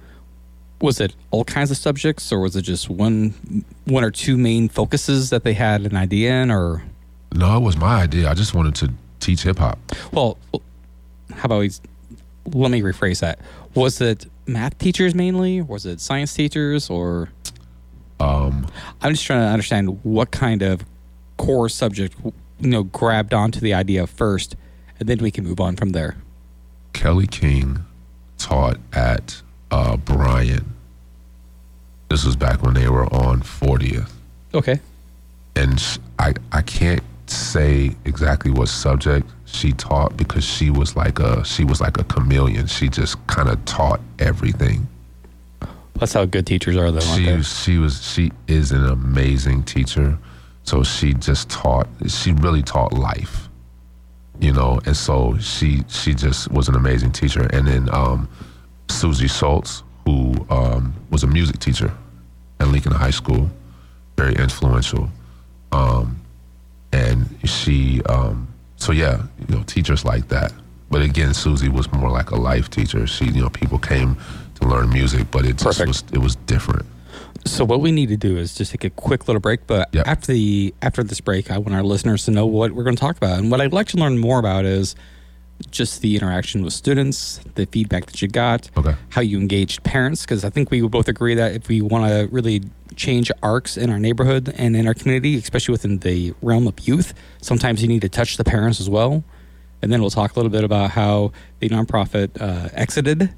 was 0.82 1.00
it 1.00 1.14
all 1.30 1.44
kinds 1.44 1.70
of 1.70 1.76
subjects, 1.76 2.30
or 2.32 2.40
was 2.40 2.56
it 2.56 2.62
just 2.62 2.90
one, 2.90 3.64
one 3.84 4.04
or 4.04 4.10
two 4.10 4.36
main 4.36 4.68
focuses 4.68 5.30
that 5.30 5.44
they 5.44 5.54
had 5.54 5.82
an 5.82 5.96
idea 5.96 6.42
in, 6.42 6.50
or 6.50 6.82
No, 7.34 7.56
it 7.56 7.60
was 7.60 7.76
my 7.76 8.02
idea. 8.02 8.28
I 8.28 8.34
just 8.34 8.52
wanted 8.54 8.74
to 8.76 8.92
teach 9.20 9.42
hip 9.42 9.58
hop. 9.58 9.78
well, 10.12 10.36
how 11.32 11.44
about 11.46 11.60
we? 11.60 11.70
Let 12.52 12.70
me 12.72 12.82
rephrase 12.82 13.20
that. 13.20 13.38
Was 13.74 14.00
it 14.00 14.26
math 14.46 14.76
teachers 14.78 15.14
mainly? 15.14 15.62
Was 15.62 15.86
it 15.86 16.00
science 16.00 16.34
teachers, 16.34 16.90
or 16.90 17.30
Um, 18.18 18.66
I'm 19.00 19.12
just 19.12 19.24
trying 19.24 19.40
to 19.40 19.46
understand 19.46 20.00
what 20.04 20.30
kind 20.32 20.62
of 20.62 20.84
core 21.36 21.68
subject 21.68 22.16
you 22.24 22.68
know 22.68 22.82
grabbed 22.82 23.32
onto 23.32 23.60
the 23.60 23.72
idea 23.72 24.06
first, 24.08 24.56
and 24.98 25.08
then 25.08 25.18
we 25.18 25.30
can 25.30 25.44
move 25.44 25.60
on 25.60 25.76
from 25.76 25.90
there. 25.90 26.16
Kelly 26.92 27.26
King 27.28 27.84
taught 28.38 28.78
at 28.92 29.40
uh, 29.70 29.96
Bryant. 29.96 30.66
This 32.12 32.26
was 32.26 32.36
back 32.36 32.62
when 32.62 32.74
they 32.74 32.90
were 32.90 33.06
on 33.06 33.40
40th. 33.40 34.10
Okay. 34.52 34.78
And 35.56 35.82
I, 36.18 36.34
I 36.52 36.60
can't 36.60 37.02
say 37.24 37.96
exactly 38.04 38.50
what 38.50 38.68
subject 38.68 39.26
she 39.46 39.72
taught 39.72 40.14
because 40.18 40.44
she 40.44 40.68
was 40.68 40.94
like 40.94 41.20
a 41.20 41.42
she 41.42 41.64
was 41.64 41.80
like 41.80 41.96
a 41.96 42.04
chameleon. 42.04 42.66
She 42.66 42.90
just 42.90 43.26
kind 43.28 43.48
of 43.48 43.64
taught 43.64 43.98
everything. 44.18 44.86
That's 45.94 46.12
how 46.12 46.26
good 46.26 46.46
teachers 46.46 46.76
are, 46.76 46.90
though. 46.90 47.00
She 47.00 47.42
she 47.42 47.78
was 47.78 48.06
she 48.06 48.30
is 48.46 48.72
an 48.72 48.84
amazing 48.84 49.62
teacher. 49.62 50.18
So 50.64 50.82
she 50.82 51.14
just 51.14 51.48
taught 51.48 51.88
she 52.08 52.32
really 52.32 52.62
taught 52.62 52.92
life. 52.92 53.48
You 54.38 54.52
know, 54.52 54.80
and 54.84 54.94
so 54.94 55.38
she 55.38 55.82
she 55.88 56.12
just 56.12 56.50
was 56.52 56.68
an 56.68 56.74
amazing 56.74 57.12
teacher. 57.12 57.48
And 57.54 57.66
then 57.66 57.88
um 57.90 58.28
Susie 58.90 59.28
Schultz, 59.28 59.82
who 60.04 60.34
um, 60.50 60.92
was 61.08 61.22
a 61.22 61.26
music 61.26 61.58
teacher 61.58 61.90
at 62.62 62.68
Lincoln 62.68 62.92
High 62.92 63.10
School, 63.10 63.50
very 64.16 64.34
influential. 64.34 65.08
Um, 65.72 66.20
and 66.92 67.26
she 67.44 68.02
um, 68.08 68.48
so 68.76 68.92
yeah, 68.92 69.22
you 69.48 69.54
know, 69.56 69.62
teachers 69.64 70.04
like 70.04 70.28
that. 70.28 70.52
But 70.90 71.02
again, 71.02 71.32
Susie 71.34 71.68
was 71.68 71.90
more 71.92 72.10
like 72.10 72.30
a 72.30 72.36
life 72.36 72.68
teacher. 72.68 73.06
She, 73.06 73.24
you 73.26 73.40
know, 73.42 73.48
people 73.48 73.78
came 73.78 74.16
to 74.60 74.68
learn 74.68 74.90
music, 74.90 75.30
but 75.30 75.44
it 75.46 75.52
just 75.56 75.64
Perfect. 75.64 75.88
was 75.88 76.04
it 76.12 76.18
was 76.18 76.36
different. 76.36 76.86
So 77.44 77.64
what 77.64 77.80
we 77.80 77.90
need 77.90 78.08
to 78.10 78.16
do 78.16 78.36
is 78.36 78.54
just 78.54 78.70
take 78.72 78.84
a 78.84 78.90
quick 78.90 79.26
little 79.26 79.40
break. 79.40 79.66
But 79.66 79.88
Yep. 79.92 80.06
after 80.06 80.32
the 80.32 80.74
after 80.82 81.02
this 81.02 81.20
break, 81.20 81.50
I 81.50 81.58
want 81.58 81.74
our 81.74 81.82
listeners 81.82 82.24
to 82.26 82.30
know 82.30 82.46
what 82.46 82.72
we're 82.72 82.84
going 82.84 82.96
to 82.96 83.00
talk 83.00 83.16
about. 83.16 83.38
And 83.38 83.50
what 83.50 83.60
I'd 83.60 83.72
like 83.72 83.88
to 83.88 83.96
learn 83.96 84.18
more 84.18 84.38
about 84.38 84.64
is 84.64 84.94
just 85.70 86.00
the 86.02 86.16
interaction 86.16 86.62
with 86.62 86.72
students, 86.72 87.40
the 87.54 87.66
feedback 87.66 88.06
that 88.06 88.20
you 88.22 88.28
got, 88.28 88.70
Okay. 88.76 88.94
how 89.10 89.20
you 89.20 89.38
engaged 89.38 89.82
parents. 89.82 90.22
Because 90.22 90.44
I 90.44 90.50
think 90.50 90.70
we 90.70 90.82
would 90.82 90.90
both 90.90 91.08
agree 91.08 91.34
that 91.34 91.54
if 91.54 91.68
we 91.68 91.80
want 91.80 92.06
to 92.08 92.28
really 92.34 92.62
change 92.96 93.30
arcs 93.42 93.76
in 93.76 93.88
our 93.90 93.98
neighborhood 93.98 94.52
and 94.56 94.76
in 94.76 94.86
our 94.86 94.94
community, 94.94 95.36
especially 95.36 95.72
within 95.72 95.98
the 95.98 96.34
realm 96.42 96.66
of 96.66 96.74
youth, 96.86 97.14
sometimes 97.40 97.80
you 97.82 97.88
need 97.88 98.02
to 98.02 98.08
touch 98.08 98.36
the 98.36 98.44
parents 98.44 98.80
as 98.80 98.90
well. 98.90 99.24
And 99.80 99.92
then 99.92 100.00
we'll 100.00 100.10
talk 100.10 100.32
a 100.32 100.38
little 100.38 100.50
bit 100.50 100.62
about 100.64 100.90
how 100.92 101.32
the 101.58 101.68
nonprofit 101.68 102.40
uh, 102.40 102.68
exited 102.74 103.32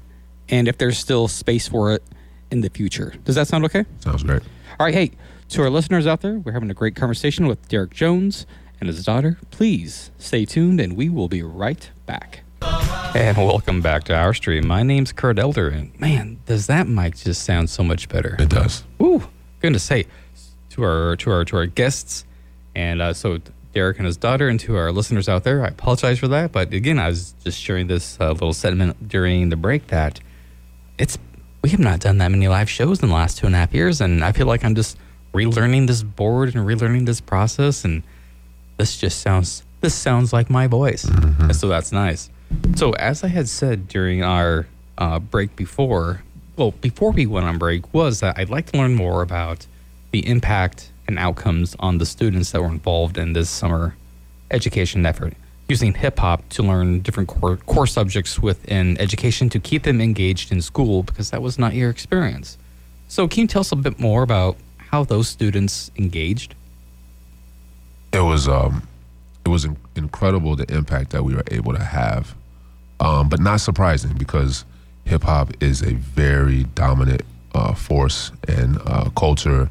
and 0.49 0.67
if 0.67 0.77
there's 0.77 0.97
still 0.99 1.27
space 1.27 1.67
for 1.67 1.93
it 1.93 2.03
in 2.51 2.61
the 2.61 2.69
future. 2.69 3.13
Does 3.23 3.35
that 3.35 3.47
sound 3.47 3.65
okay? 3.65 3.85
Sounds 3.99 4.21
great. 4.23 4.41
All 4.79 4.85
right, 4.85 4.93
hey, 4.93 5.11
to 5.49 5.61
our 5.63 5.69
listeners 5.71 6.05
out 6.05 6.21
there, 6.21 6.37
we're 6.39 6.51
having 6.51 6.69
a 6.69 6.73
great 6.75 6.95
conversation 6.95 7.47
with 7.47 7.67
Derek 7.67 7.91
Jones 7.93 8.45
and 8.79 8.87
his 8.87 9.03
daughter. 9.03 9.37
Please 9.51 10.11
stay 10.17 10.45
tuned, 10.45 10.79
and 10.79 10.95
we 10.95 11.09
will 11.09 11.27
be 11.27 11.41
right 11.43 11.89
back. 12.05 12.41
And 12.61 13.37
welcome 13.37 13.81
back 13.81 14.03
to 14.05 14.15
Our 14.15 14.33
Street. 14.33 14.63
My 14.63 14.83
name's 14.83 15.11
Kurt 15.11 15.39
Elder, 15.39 15.69
and 15.69 15.97
man, 15.99 16.39
does 16.45 16.67
that 16.67 16.87
mic 16.87 17.15
just 17.15 17.43
sound 17.43 17.69
so 17.69 17.83
much 17.83 18.09
better? 18.09 18.35
It 18.39 18.49
does. 18.49 18.83
Ooh, 19.01 19.27
goodness 19.61 19.83
say 19.83 20.05
to 20.71 20.83
our 20.83 21.15
to 21.17 21.31
our 21.31 21.45
to 21.45 21.57
our 21.57 21.65
guests, 21.65 22.25
and 22.75 23.01
uh, 23.01 23.13
so 23.13 23.39
Derek 23.73 23.97
and 23.97 24.05
his 24.05 24.17
daughter, 24.17 24.47
and 24.49 24.59
to 24.61 24.75
our 24.75 24.91
listeners 24.91 25.29
out 25.29 25.43
there, 25.43 25.63
I 25.63 25.67
apologize 25.67 26.19
for 26.19 26.27
that. 26.29 26.51
But 26.51 26.73
again, 26.73 26.99
I 26.99 27.07
was 27.07 27.33
just 27.43 27.59
sharing 27.61 27.87
this 27.87 28.17
uh, 28.19 28.31
little 28.31 28.53
segment 28.53 29.07
during 29.07 29.49
the 29.49 29.55
break 29.55 29.87
that 29.87 30.19
it's 30.97 31.17
we 31.61 31.69
have 31.71 31.79
not 31.79 31.99
done 31.99 32.17
that 32.19 32.29
many 32.29 32.47
live 32.47 32.69
shows 32.69 33.01
in 33.01 33.09
the 33.09 33.15
last 33.15 33.37
two 33.37 33.47
and 33.47 33.55
a 33.55 33.59
half 33.59 33.73
years, 33.73 34.01
and 34.01 34.23
I 34.23 34.31
feel 34.31 34.47
like 34.47 34.63
I'm 34.63 34.75
just 34.75 34.97
relearning 35.33 35.87
this 35.87 36.03
board 36.03 36.53
and 36.53 36.65
relearning 36.67 37.05
this 37.05 37.21
process, 37.21 37.83
and 37.85 38.03
this 38.77 38.97
just 38.97 39.21
sounds 39.21 39.63
this 39.81 39.93
sounds 39.93 40.33
like 40.33 40.49
my 40.49 40.67
voice, 40.67 41.03
and 41.05 41.55
so 41.55 41.67
that's 41.67 41.91
nice. 41.91 42.29
So 42.75 42.91
as 42.93 43.23
I 43.23 43.27
had 43.27 43.47
said 43.47 43.87
during 43.87 44.23
our 44.23 44.67
uh, 44.97 45.19
break 45.19 45.55
before, 45.55 46.23
well, 46.57 46.71
before 46.71 47.11
we 47.11 47.25
went 47.25 47.45
on 47.45 47.57
break, 47.57 47.93
was 47.93 48.19
that 48.21 48.37
I'd 48.37 48.49
like 48.49 48.71
to 48.71 48.77
learn 48.77 48.95
more 48.95 49.21
about 49.21 49.67
the 50.11 50.27
impact 50.27 50.91
and 51.07 51.19
outcomes 51.19 51.75
on 51.79 51.97
the 51.97 52.05
students 52.05 52.51
that 52.51 52.61
were 52.61 52.67
involved 52.67 53.17
in 53.17 53.33
this 53.33 53.49
summer 53.49 53.95
education 54.51 55.05
effort, 55.05 55.33
using 55.67 55.93
hip 55.93 56.19
hop 56.19 56.47
to 56.49 56.63
learn 56.63 57.01
different 57.01 57.29
core, 57.29 57.57
core 57.57 57.87
subjects 57.87 58.39
within 58.39 58.97
education 58.99 59.49
to 59.49 59.59
keep 59.59 59.83
them 59.83 60.01
engaged 60.01 60.51
in 60.51 60.61
school 60.61 61.03
because 61.03 61.29
that 61.31 61.41
was 61.41 61.59
not 61.59 61.73
your 61.73 61.89
experience. 61.89 62.57
So, 63.07 63.27
can 63.27 63.41
you 63.41 63.47
tell 63.47 63.59
us 63.61 63.71
a 63.71 63.75
bit 63.75 63.99
more 63.99 64.23
about 64.23 64.57
how 64.77 65.03
those 65.03 65.27
students 65.27 65.91
engaged? 65.97 66.55
It 68.15 68.21
was 68.21 68.47
um 68.47 68.87
it 69.45 69.49
was 69.49 69.65
in- 69.65 69.77
incredible 69.95 70.55
the 70.55 70.71
impact 70.73 71.11
that 71.11 71.23
we 71.23 71.35
were 71.35 71.43
able 71.51 71.73
to 71.73 71.83
have. 71.83 72.35
Um 72.99 73.29
but 73.29 73.39
not 73.39 73.61
surprising 73.61 74.13
because 74.17 74.65
hip 75.05 75.23
hop 75.23 75.51
is 75.61 75.81
a 75.81 75.93
very 75.93 76.63
dominant 76.75 77.21
uh, 77.53 77.73
force 77.73 78.31
and 78.47 78.77
uh, 78.85 79.09
culture 79.11 79.69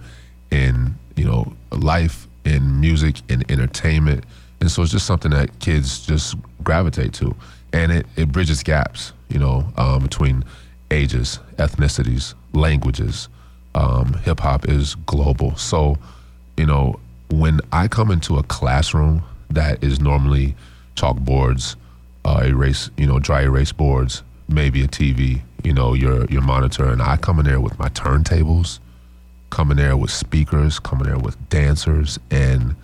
in 0.51 0.95
you 1.17 1.25
know 1.25 1.53
life, 1.71 2.27
in 2.45 2.81
music, 2.81 3.17
in 3.29 3.45
entertainment, 3.51 4.25
and 4.61 4.71
so 4.71 4.83
it's 4.83 4.93
just 4.93 5.07
something 5.07 5.31
that 5.33 5.59
kids 5.61 6.07
just 6.07 6.37
gravitate 6.63 7.13
to, 7.15 7.35
and 7.73 7.93
it, 7.93 8.07
it 8.17 8.33
bridges 8.33 8.63
gaps, 8.63 9.13
you 9.29 9.39
know, 9.39 9.65
um, 9.77 10.03
between 10.03 10.45
ages, 10.91 11.41
ethnicities, 11.59 12.35
languages. 12.53 13.29
Um, 13.75 14.15
Hip 14.25 14.41
hop 14.41 14.69
is 14.69 14.95
global, 14.95 15.57
so 15.57 15.99
you 16.57 16.67
know 16.67 16.99
when 17.31 17.61
I 17.73 17.89
come 17.89 18.11
into 18.11 18.37
a 18.37 18.43
classroom 18.43 19.23
that 19.51 19.83
is 19.83 20.01
normally 20.01 20.55
chalkboards, 20.97 21.77
uh, 22.25 22.43
erase, 22.45 22.91
you 22.97 23.07
know, 23.07 23.19
dry 23.19 23.43
erase 23.43 23.73
boards, 23.73 24.23
maybe 24.49 24.83
a 24.83 24.89
TV, 24.89 25.43
you 25.63 25.73
know, 25.73 25.95
your 25.95 26.27
your 26.27 26.43
monitor, 26.43 26.85
and 26.87 27.03
I 27.03 27.17
come 27.17 27.39
in 27.39 27.47
there 27.47 27.61
with 27.61 27.79
my 27.79 27.89
turntables, 27.89 28.79
come 29.51 29.71
in 29.71 29.77
there 29.77 29.97
with 29.97 30.11
speakers, 30.11 30.79
come 30.79 31.01
in 31.01 31.07
there 31.07 31.19
with 31.19 31.37
dancers, 31.49 32.19
and 32.31 32.77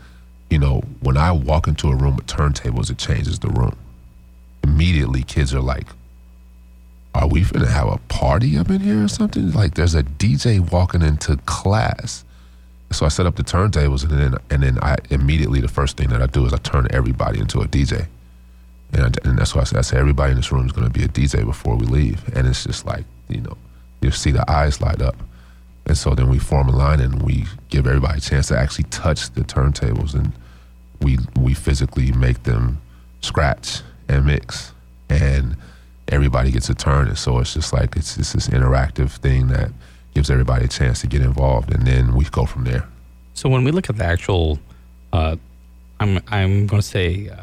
you 0.50 0.59
know, 0.59 0.82
when 1.00 1.16
I 1.16 1.30
walk 1.32 1.68
into 1.68 1.88
a 1.88 1.94
room 1.94 2.16
with 2.16 2.26
turntables, 2.26 2.90
it 2.90 2.99
changes 2.99 3.38
the 3.38 3.49
room. 3.49 3.76
Immediately, 4.64 5.23
kids 5.23 5.54
are 5.54 5.61
like, 5.61 5.87
"Are 7.14 7.28
we 7.28 7.42
gonna 7.42 7.70
have 7.70 7.88
a 7.88 7.99
party 8.09 8.59
up 8.59 8.70
in 8.70 8.80
here 8.80 9.04
or 9.04 9.09
something?" 9.09 9.52
Like, 9.52 9.75
there's 9.75 9.94
a 9.94 10.02
DJ 10.02 10.59
walking 10.59 11.02
into 11.02 11.37
class. 11.47 12.25
So 12.92 13.06
I 13.06 13.09
set 13.09 13.26
up 13.26 13.37
the 13.37 13.44
turntables, 13.44 14.02
and 14.02 14.12
then 14.12 14.35
and 14.50 14.62
then 14.62 14.78
I 14.82 14.97
immediately 15.11 15.61
the 15.61 15.68
first 15.68 15.97
thing 15.97 16.09
that 16.09 16.20
I 16.20 16.26
do 16.26 16.44
is 16.47 16.52
I 16.52 16.59
turn 16.59 16.88
everybody 16.90 17.38
into 17.38 17.61
a 17.61 17.66
DJ. 17.66 18.06
And, 18.92 19.02
I, 19.02 19.28
and 19.28 19.38
that's 19.38 19.54
why 19.54 19.61
I 19.61 19.78
I 19.78 19.82
said 19.82 19.99
everybody 19.99 20.32
in 20.32 20.37
this 20.37 20.50
room 20.50 20.66
is 20.66 20.73
going 20.73 20.90
to 20.90 20.92
be 20.92 21.04
a 21.04 21.09
DJ 21.09 21.44
before 21.44 21.76
we 21.76 21.87
leave. 21.87 22.23
And 22.35 22.49
it's 22.49 22.64
just 22.64 22.85
like, 22.85 23.04
you 23.28 23.40
know, 23.40 23.56
you 24.00 24.11
see 24.11 24.32
the 24.32 24.49
eyes 24.50 24.80
light 24.80 25.00
up. 25.00 25.16
And 25.87 25.97
so 25.97 26.14
then 26.14 26.28
we 26.28 26.38
form 26.38 26.68
a 26.68 26.76
line 26.76 27.00
and 27.00 27.23
we 27.23 27.47
give 27.68 27.87
everybody 27.87 28.18
a 28.18 28.20
chance 28.20 28.49
to 28.49 28.59
actually 28.59 28.85
touch 28.85 29.30
the 29.30 29.42
turntables 29.42 30.14
and 30.14 30.32
we 31.00 31.18
we 31.40 31.54
physically 31.54 32.12
make 32.12 32.42
them 32.42 32.80
scratch 33.23 33.82
and 34.09 34.26
mix 34.26 34.73
and 35.09 35.56
everybody 36.09 36.50
gets 36.50 36.68
a 36.68 36.75
turn. 36.75 37.09
And 37.09 37.18
so 37.18 37.38
it's 37.38 37.54
just 37.54 37.73
like 37.73 37.97
it's, 37.97 38.18
it's 38.18 38.32
this 38.32 38.49
interactive 38.49 39.11
thing 39.11 39.49
that 39.49 39.70
gives 40.20 40.28
everybody 40.28 40.66
a 40.66 40.68
chance 40.68 41.00
to 41.00 41.06
get 41.06 41.22
involved 41.22 41.72
and 41.72 41.86
then 41.86 42.14
we 42.14 42.26
go 42.26 42.44
from 42.44 42.64
there. 42.64 42.86
So 43.32 43.48
when 43.48 43.64
we 43.64 43.70
look 43.70 43.88
at 43.88 43.96
the 43.96 44.04
actual, 44.04 44.58
uh, 45.14 45.36
I'm 45.98 46.20
I'm 46.28 46.66
going 46.66 46.82
to 46.82 46.86
say 46.86 47.30
uh, 47.30 47.42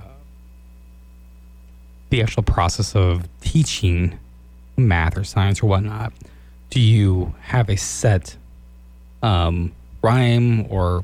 the 2.12 2.22
actual 2.22 2.43
process 2.43 2.96
of 2.96 3.27
teaching 3.41 4.19
math 4.77 5.17
or 5.17 5.24
science 5.24 5.63
or 5.63 5.65
whatnot, 5.65 6.13
do 6.69 6.79
you 6.79 7.34
have 7.41 7.67
a 7.67 7.77
set 7.77 8.38
um, 9.24 9.72
rhyme 10.03 10.72
or 10.72 11.03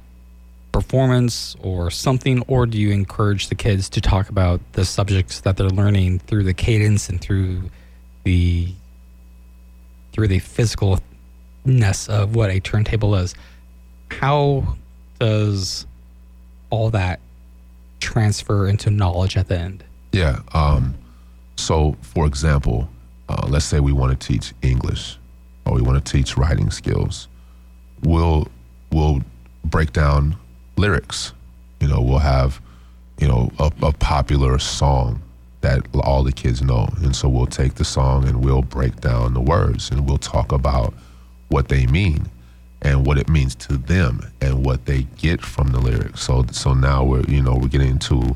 performance 0.71 1.55
or 1.59 1.89
something, 1.89 2.43
or 2.47 2.67
do 2.67 2.77
you 2.77 2.91
encourage 2.91 3.47
the 3.47 3.55
kids 3.55 3.89
to 3.89 3.99
talk 3.99 4.29
about 4.29 4.61
the 4.73 4.85
subjects 4.85 5.41
that 5.41 5.57
they're 5.57 5.69
learning 5.69 6.19
through 6.19 6.43
the 6.43 6.53
cadence 6.53 7.09
and 7.09 7.19
through 7.19 7.63
the 8.25 8.71
through 10.11 10.27
the 10.27 10.37
physicalness 11.65 12.09
of 12.09 12.35
what 12.35 12.49
a 12.49 12.59
turntable 12.59 13.15
is? 13.15 13.35
How 14.11 14.75
does 15.19 15.85
all 16.69 16.89
that 16.91 17.19
transfer 17.99 18.67
into 18.67 18.89
knowledge 18.89 19.37
at 19.37 19.47
the 19.47 19.57
end? 19.57 19.83
Yeah. 20.11 20.39
Um, 20.53 20.95
so, 21.55 21.95
for 22.01 22.25
example, 22.25 22.89
uh, 23.29 23.47
let's 23.49 23.65
say 23.65 23.79
we 23.79 23.93
want 23.93 24.19
to 24.19 24.27
teach 24.27 24.53
English 24.61 25.17
or 25.65 25.75
we 25.75 25.81
want 25.81 26.03
to 26.03 26.11
teach 26.11 26.37
writing 26.37 26.71
skills. 26.71 27.27
We'll 28.03 28.47
we'll 28.91 29.21
break 29.63 29.93
down 29.93 30.35
lyrics. 30.75 31.33
You 31.79 31.87
know, 31.87 32.01
we'll 32.01 32.19
have 32.19 32.61
you 33.19 33.27
know 33.27 33.51
a, 33.59 33.71
a 33.81 33.93
popular 33.93 34.59
song 34.59 35.21
that 35.61 35.87
all 36.03 36.23
the 36.23 36.33
kids 36.33 36.61
know, 36.61 36.89
and 36.97 37.15
so 37.15 37.29
we'll 37.29 37.45
take 37.45 37.75
the 37.75 37.85
song 37.85 38.27
and 38.27 38.43
we'll 38.43 38.61
break 38.61 38.99
down 38.99 39.33
the 39.33 39.41
words 39.41 39.89
and 39.89 40.05
we'll 40.05 40.17
talk 40.17 40.51
about 40.51 40.93
what 41.53 41.69
they 41.69 41.85
mean 41.87 42.25
and 42.81 43.05
what 43.05 43.17
it 43.17 43.29
means 43.29 43.55
to 43.55 43.77
them 43.77 44.19
and 44.41 44.65
what 44.65 44.85
they 44.85 45.03
get 45.17 45.39
from 45.41 45.71
the 45.71 45.79
lyrics. 45.79 46.21
So 46.21 46.45
so 46.51 46.73
now 46.73 47.03
we're 47.03 47.23
you 47.23 47.41
know 47.41 47.55
we're 47.55 47.69
getting 47.69 47.91
into 47.91 48.35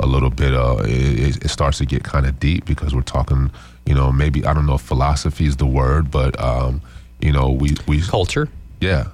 a 0.00 0.06
little 0.06 0.30
bit 0.30 0.54
of 0.54 0.84
it, 0.84 1.44
it 1.44 1.48
starts 1.48 1.78
to 1.78 1.86
get 1.86 2.04
kind 2.04 2.26
of 2.26 2.38
deep 2.38 2.64
because 2.64 2.94
we're 2.94 3.02
talking 3.02 3.50
you 3.84 3.94
know 3.94 4.12
maybe 4.12 4.44
i 4.44 4.52
don't 4.52 4.66
know 4.66 4.74
if 4.74 4.80
philosophy 4.80 5.46
is 5.46 5.56
the 5.56 5.66
word 5.66 6.10
but 6.10 6.38
um 6.40 6.80
you 7.20 7.32
know 7.32 7.50
we 7.50 7.74
we 7.86 8.00
Culture. 8.02 8.48
yeah 8.80 9.08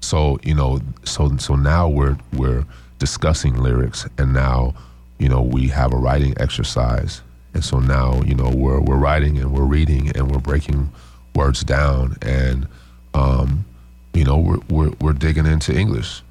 so 0.00 0.38
you 0.42 0.54
know 0.54 0.80
so 1.04 1.36
so 1.38 1.56
now 1.56 1.88
we're 1.88 2.16
we're 2.32 2.64
discussing 2.98 3.56
lyrics 3.56 4.06
and 4.18 4.32
now 4.32 4.74
you 5.18 5.28
know 5.28 5.42
we 5.42 5.68
have 5.68 5.92
a 5.92 5.96
writing 5.96 6.34
exercise 6.38 7.22
and 7.54 7.64
so 7.64 7.78
now 7.78 8.22
you 8.22 8.34
know 8.34 8.50
we're 8.50 8.80
we're 8.80 8.96
writing 8.96 9.38
and 9.38 9.52
we're 9.52 9.64
reading 9.64 10.16
and 10.16 10.30
we're 10.30 10.40
breaking 10.40 10.92
words 11.34 11.64
down 11.64 12.16
and 12.22 12.66
um 13.14 13.64
you 14.12 14.24
know 14.24 14.36
we're 14.38 14.58
we're, 14.68 14.92
we're 15.00 15.12
digging 15.12 15.46
into 15.46 15.76
english 15.76 16.22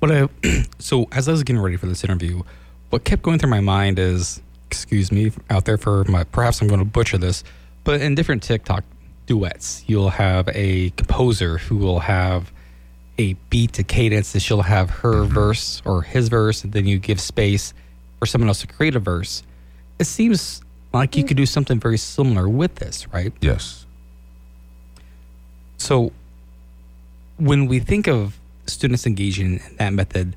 What 0.00 0.12
I 0.12 0.28
so 0.78 1.06
as 1.12 1.28
I 1.28 1.32
was 1.32 1.42
getting 1.42 1.60
ready 1.60 1.76
for 1.76 1.86
this 1.86 2.04
interview, 2.04 2.42
what 2.90 3.04
kept 3.04 3.22
going 3.22 3.38
through 3.38 3.50
my 3.50 3.60
mind 3.60 3.98
is, 3.98 4.40
excuse 4.66 5.10
me 5.10 5.32
out 5.50 5.64
there 5.64 5.76
for 5.76 6.04
my 6.04 6.24
perhaps 6.24 6.60
I'm 6.60 6.68
going 6.68 6.78
to 6.80 6.84
butcher 6.84 7.18
this, 7.18 7.42
but 7.84 8.00
in 8.00 8.14
different 8.14 8.42
TikTok 8.42 8.84
duets, 9.26 9.82
you'll 9.86 10.10
have 10.10 10.48
a 10.54 10.90
composer 10.90 11.58
who 11.58 11.76
will 11.76 12.00
have 12.00 12.52
a 13.18 13.34
beat 13.50 13.72
to 13.74 13.82
cadence 13.82 14.32
that 14.32 14.40
she'll 14.40 14.62
have 14.62 14.88
her 14.90 15.24
verse 15.24 15.82
or 15.84 16.02
his 16.02 16.28
verse, 16.28 16.62
and 16.62 16.72
then 16.72 16.86
you 16.86 16.98
give 17.00 17.20
space 17.20 17.74
for 18.20 18.26
someone 18.26 18.48
else 18.48 18.60
to 18.60 18.68
create 18.68 18.94
a 18.94 19.00
verse. 19.00 19.42
It 19.98 20.04
seems 20.04 20.62
like 20.92 21.16
you 21.16 21.24
could 21.24 21.36
do 21.36 21.46
something 21.46 21.80
very 21.80 21.98
similar 21.98 22.48
with 22.48 22.76
this, 22.76 23.08
right? 23.12 23.32
yes 23.40 23.84
So, 25.78 26.12
when 27.38 27.66
we 27.66 27.78
think 27.78 28.06
of 28.06 28.38
students 28.66 29.06
engaging 29.06 29.60
in 29.60 29.76
that 29.76 29.92
method, 29.92 30.36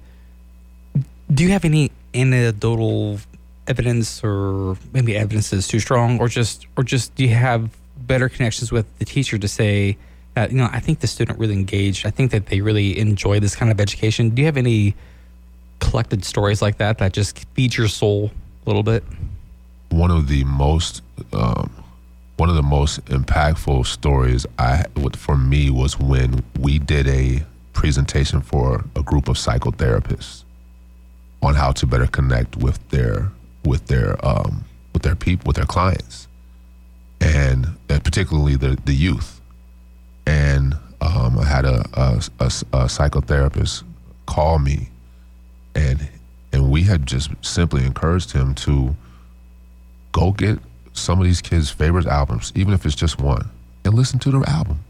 do 1.34 1.44
you 1.44 1.50
have 1.50 1.66
any 1.66 1.92
anecdotal 2.14 3.20
evidence, 3.68 4.24
or 4.24 4.78
maybe 4.94 5.16
evidence 5.16 5.52
is 5.54 5.68
too 5.68 5.80
strong, 5.80 6.20
or 6.20 6.28
just, 6.28 6.68
or 6.78 6.84
just 6.84 7.14
do 7.16 7.24
you 7.24 7.34
have 7.34 7.70
better 7.98 8.30
connections 8.30 8.72
with 8.72 8.86
the 9.00 9.06
teacher 9.06 9.38
to 9.38 9.48
say 9.48 9.98
that 10.34 10.52
you 10.52 10.58
know 10.58 10.70
I 10.72 10.80
think 10.80 11.00
the 11.00 11.08
student 11.08 11.40
really 11.40 11.54
engaged, 11.54 12.06
I 12.06 12.10
think 12.10 12.32
that 12.32 12.48
they 12.48 12.62
really 12.62 12.98
enjoy 12.98 13.40
this 13.40 13.56
kind 13.56 13.72
of 13.72 13.80
education. 13.80 14.30
Do 14.30 14.42
you 14.42 14.46
have 14.46 14.58
any 14.58 14.96
collected 15.80 16.24
stories 16.24 16.62
like 16.62 16.78
that 16.78 17.00
that 17.00 17.14
just 17.14 17.46
feed 17.56 17.76
your 17.76 17.88
soul 17.88 18.32
a 18.66 18.70
little 18.70 18.84
bit? 18.84 19.04
one 19.92 20.12
of 20.12 20.28
the 20.28 20.44
most 20.46 21.02
um, 21.34 21.81
one 22.42 22.50
of 22.50 22.56
the 22.56 22.64
most 22.64 23.06
impactful 23.06 23.86
stories 23.86 24.48
I 24.58 24.86
for 25.16 25.38
me 25.38 25.70
was 25.70 26.00
when 26.00 26.44
we 26.60 26.80
did 26.80 27.08
a 27.08 27.46
presentation 27.74 28.42
for 28.42 28.84
a 28.96 29.04
group 29.04 29.28
of 29.30 29.36
psychotherapists 29.36 30.44
on 31.44 31.54
how 31.54 31.72
to 31.74 31.86
better 31.86 32.08
connect 32.08 32.58
with 32.58 32.80
their 32.90 33.32
with 33.64 33.86
their 33.86 34.18
um, 34.26 34.66
with 34.92 35.04
their 35.04 35.16
people 35.16 35.50
with 35.50 35.56
their 35.56 35.68
clients 35.68 36.28
and, 37.20 37.68
particularly 37.88 38.56
the 38.56 38.76
the 38.86 38.96
youth. 38.96 39.40
And 40.26 40.74
um, 41.00 41.38
I 41.38 41.46
had 41.46 41.66
a, 41.66 41.88
a, 41.94 42.24
a, 42.40 42.46
a 42.46 42.86
psychotherapist 42.90 43.84
call 44.26 44.58
me 44.58 44.90
and 45.76 46.10
and 46.52 46.72
we 46.72 46.82
had 46.82 47.06
just 47.06 47.30
simply 47.42 47.86
encouraged 47.86 48.32
him 48.32 48.56
to 48.66 48.96
go 50.12 50.32
get 50.32 50.58
some 50.94 51.20
of 51.20 51.26
these 51.26 51.42
kids' 51.42 51.70
favorite 51.70 52.06
albums, 52.06 52.52
even 52.56 52.74
if 52.74 52.86
it's 52.86 52.96
just 52.96 53.20
one, 53.20 53.50
and 53.86 53.94
listen 53.94 54.20
to 54.20 54.32
the 54.32 54.44
album. 54.50 54.84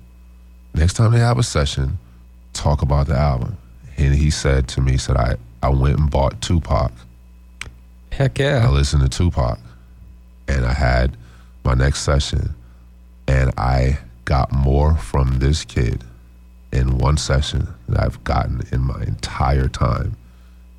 Next 0.73 0.93
time 0.93 1.11
they 1.11 1.19
have 1.19 1.37
a 1.37 1.43
session, 1.43 1.99
talk 2.53 2.81
about 2.81 3.07
the 3.07 3.15
album. 3.15 3.57
And 3.97 4.15
he 4.15 4.29
said 4.29 4.67
to 4.69 4.81
me, 4.81 4.93
he 4.93 4.97
said, 4.97 5.17
I, 5.17 5.35
I 5.61 5.69
went 5.69 5.99
and 5.99 6.09
bought 6.09 6.41
Tupac. 6.41 6.91
Heck 8.11 8.39
yeah. 8.39 8.65
I 8.65 8.69
listened 8.69 9.03
to 9.03 9.09
Tupac. 9.09 9.59
And 10.47 10.65
I 10.65 10.73
had 10.73 11.17
my 11.63 11.73
next 11.73 12.01
session. 12.01 12.55
And 13.27 13.51
I 13.57 13.99
got 14.25 14.51
more 14.51 14.95
from 14.95 15.39
this 15.39 15.63
kid 15.65 16.03
in 16.71 16.97
one 16.97 17.17
session 17.17 17.67
that 17.89 18.01
I've 18.01 18.23
gotten 18.23 18.61
in 18.71 18.81
my 18.81 19.01
entire 19.03 19.67
time 19.67 20.15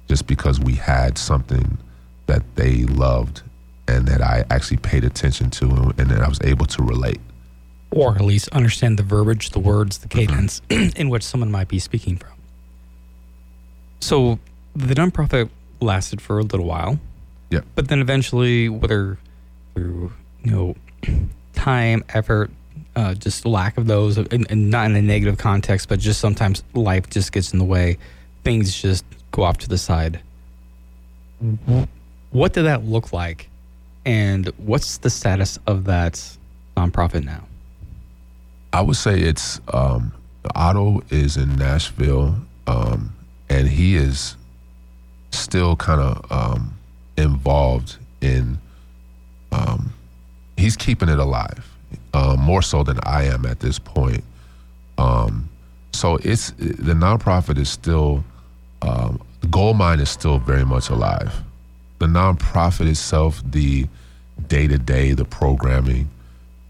just 0.09 0.27
because 0.27 0.59
we 0.59 0.75
had 0.75 1.17
something 1.19 1.79
that 2.27 2.43
they 2.57 2.85
loved 2.85 3.43
and 3.89 4.07
that 4.07 4.23
I 4.23 4.45
actually 4.51 4.79
paid 4.79 5.05
attention 5.05 5.51
to 5.51 5.93
and, 5.99 6.11
that 6.11 6.21
I 6.21 6.29
was 6.29 6.41
able 6.43 6.67
to 6.67 6.83
relate. 6.83 7.21
or 7.91 8.15
at 8.15 8.23
least 8.23 8.49
understand 8.51 8.99
the 8.99 9.03
verbiage, 9.03 9.51
the 9.51 9.59
words, 9.59 9.99
the 9.99 10.09
cadence 10.09 10.63
in 10.71 11.09
which 11.11 11.23
someone 11.23 11.51
might 11.51 11.69
be 11.69 11.79
speaking 11.79 12.17
from. 12.17 12.31
So 14.01 14.39
the 14.75 14.95
nonprofit 14.95 15.51
lasted 15.81 16.21
for 16.21 16.39
a 16.39 16.43
little 16.43 16.67
while. 16.67 16.99
Yeah. 17.51 17.61
But 17.75 17.89
then 17.89 18.01
eventually, 18.01 18.69
whether 18.69 19.19
through 19.75 20.13
you 20.43 20.51
know 20.51 20.77
time, 21.53 22.03
effort, 22.09 22.51
uh, 22.97 23.15
just 23.15 23.45
lack 23.45 23.77
of 23.79 23.87
those, 23.87 24.17
and, 24.19 24.47
and 24.51 24.71
not 24.71 24.87
in 24.87 24.97
a 24.97 25.03
negative 25.03 25.39
context, 25.39 25.89
but 25.89 25.99
just 25.99 26.21
sometimes 26.21 26.63
life 26.75 27.09
just 27.11 27.33
gets 27.33 27.53
in 27.53 27.59
the 27.59 27.65
way. 27.65 27.99
Things 28.45 28.81
just 28.81 29.05
go 29.31 29.43
off 29.43 29.59
to 29.59 29.69
the 29.69 29.79
side. 29.79 30.21
What 32.31 32.53
did 32.53 32.65
that 32.65 32.85
look 32.85 33.13
like, 33.13 33.49
and 34.05 34.47
what's 34.59 34.99
the 34.99 35.11
status 35.11 35.59
of 35.67 35.85
that 35.85 36.37
nonprofit 36.77 37.25
now? 37.25 37.45
I 38.73 38.81
would 38.81 38.97
say 38.97 39.21
it's 39.21 39.61
um, 39.73 40.13
Otto 40.55 41.03
is 41.11 41.37
in 41.37 41.57
Nashville, 41.57 42.37
um, 42.67 43.15
and 43.49 43.69
he 43.69 43.97
is 43.97 44.37
still 45.31 45.77
kind 45.77 46.01
of 46.01 46.33
um, 46.33 46.75
involved 47.17 47.97
in. 48.21 48.59
Um, 49.53 49.93
he's 50.57 50.77
keeping 50.77 51.11
it 51.11 51.19
alive, 51.19 51.69
uh, 52.15 52.37
more 52.39 52.63
so 52.63 52.83
than 52.83 52.99
I 53.03 53.25
am 53.25 53.45
at 53.45 53.61
this 53.61 53.79
point. 53.79 54.25
Um, 54.97 55.49
so 55.93 56.17
it's 56.17 56.51
the 56.53 56.95
nonprofit 56.95 57.59
is 57.59 57.69
still 57.69 58.25
um, 58.81 59.21
the 59.41 59.49
Goal 59.49 59.75
Mind 59.75 60.01
is 60.01 60.11
still 60.11 60.39
very 60.39 60.65
much 60.65 60.89
alive. 60.89 61.35
The 62.03 62.09
nonprofit 62.09 62.89
itself, 62.89 63.41
the 63.49 63.87
day 64.49 64.67
to 64.67 64.77
day, 64.77 65.13
the 65.13 65.25
programming, 65.25 66.11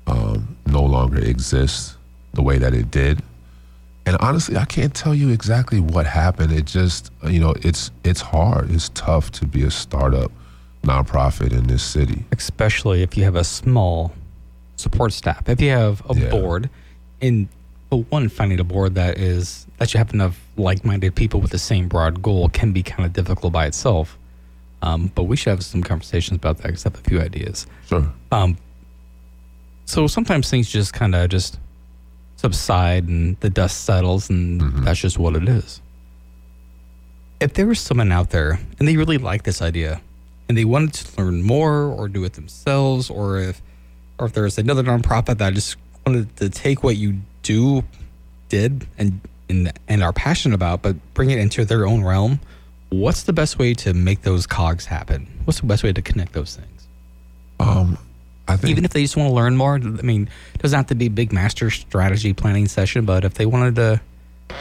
um, 0.06 0.58
no 0.66 0.82
longer 0.82 1.20
exists 1.20 1.96
the 2.34 2.42
way 2.42 2.58
that 2.58 2.74
it 2.74 2.90
did. 2.90 3.22
And 4.04 4.18
honestly, 4.18 4.58
I 4.58 4.66
can't 4.66 4.94
tell 4.94 5.14
you 5.14 5.30
exactly 5.30 5.80
what 5.80 6.04
happened. 6.04 6.52
It 6.52 6.66
just, 6.66 7.10
you 7.24 7.40
know, 7.40 7.54
it's 7.62 7.90
it's 8.04 8.20
hard. 8.20 8.70
It's 8.70 8.90
tough 8.90 9.32
to 9.32 9.46
be 9.46 9.62
a 9.64 9.70
startup 9.70 10.30
nonprofit 10.82 11.52
in 11.52 11.66
this 11.66 11.82
city, 11.82 12.26
especially 12.32 13.00
if 13.00 13.16
you 13.16 13.24
have 13.24 13.36
a 13.36 13.44
small 13.44 14.12
support 14.76 15.14
staff. 15.14 15.48
If 15.48 15.62
you 15.62 15.70
have 15.70 16.02
a 16.10 16.14
yeah. 16.14 16.28
board, 16.28 16.68
in 17.22 17.48
but 17.88 18.10
one 18.10 18.28
finding 18.28 18.60
a 18.60 18.64
board 18.64 18.96
that 18.96 19.16
is 19.16 19.66
that 19.78 19.94
you 19.94 19.98
have 19.98 20.12
enough 20.12 20.38
like-minded 20.58 21.14
people 21.14 21.40
with 21.40 21.52
the 21.52 21.58
same 21.58 21.88
broad 21.88 22.20
goal 22.20 22.50
can 22.50 22.72
be 22.72 22.82
kind 22.82 23.06
of 23.06 23.14
difficult 23.14 23.54
by 23.54 23.64
itself. 23.64 24.18
Um, 24.82 25.12
but 25.14 25.24
we 25.24 25.36
should 25.36 25.50
have 25.50 25.64
some 25.64 25.82
conversations 25.82 26.36
about 26.36 26.58
that 26.58 26.68
because 26.68 26.84
I 26.84 26.90
have 26.90 26.98
a 26.98 27.08
few 27.08 27.20
ideas. 27.20 27.66
Sure. 27.86 28.12
Um, 28.32 28.58
so 29.84 30.06
sometimes 30.06 30.50
things 30.50 30.70
just 30.70 30.92
kind 30.92 31.14
of 31.14 31.30
just 31.30 31.58
subside 32.36 33.06
and 33.06 33.38
the 33.40 33.50
dust 33.50 33.84
settles, 33.84 34.28
and 34.28 34.60
mm-hmm. 34.60 34.84
that's 34.84 35.00
just 35.00 35.18
what 35.18 35.36
it 35.36 35.48
is. 35.48 35.80
If 37.40 37.54
there 37.54 37.66
was 37.66 37.80
someone 37.80 38.12
out 38.12 38.30
there 38.30 38.60
and 38.78 38.88
they 38.88 38.96
really 38.96 39.18
liked 39.18 39.44
this 39.44 39.62
idea 39.62 40.00
and 40.48 40.58
they 40.58 40.64
wanted 40.64 40.94
to 40.94 41.22
learn 41.22 41.42
more 41.42 41.84
or 41.84 42.08
do 42.08 42.24
it 42.24 42.34
themselves, 42.34 43.08
or 43.08 43.38
if 43.38 43.62
or 44.18 44.26
if 44.26 44.32
there's 44.32 44.58
another 44.58 44.82
nonprofit 44.82 45.38
that 45.38 45.54
just 45.54 45.76
wanted 46.06 46.36
to 46.36 46.50
take 46.50 46.82
what 46.82 46.96
you 46.96 47.18
do, 47.42 47.84
did, 48.48 48.86
and 48.98 49.20
and, 49.48 49.72
and 49.88 50.02
are 50.02 50.12
passionate 50.12 50.54
about, 50.54 50.82
but 50.82 50.96
bring 51.14 51.30
it 51.30 51.38
into 51.38 51.64
their 51.64 51.86
own 51.86 52.02
realm, 52.02 52.40
what's 52.92 53.22
the 53.24 53.32
best 53.32 53.58
way 53.58 53.74
to 53.74 53.94
make 53.94 54.22
those 54.22 54.46
cogs 54.46 54.86
happen? 54.86 55.26
What's 55.44 55.60
the 55.60 55.66
best 55.66 55.82
way 55.82 55.92
to 55.92 56.02
connect 56.02 56.32
those 56.32 56.56
things? 56.56 56.88
Um, 57.58 57.98
I 58.48 58.56
think 58.56 58.70
even 58.70 58.84
if 58.84 58.92
they 58.92 59.02
just 59.02 59.16
want 59.16 59.28
to 59.28 59.34
learn 59.34 59.56
more, 59.56 59.74
I 59.74 59.78
mean, 59.78 60.28
it 60.54 60.62
doesn't 60.62 60.76
have 60.76 60.86
to 60.88 60.94
be 60.94 61.08
big 61.08 61.32
master 61.32 61.70
strategy 61.70 62.32
planning 62.32 62.66
session, 62.68 63.04
but 63.04 63.24
if 63.24 63.34
they 63.34 63.46
wanted 63.46 63.76
to 63.76 64.00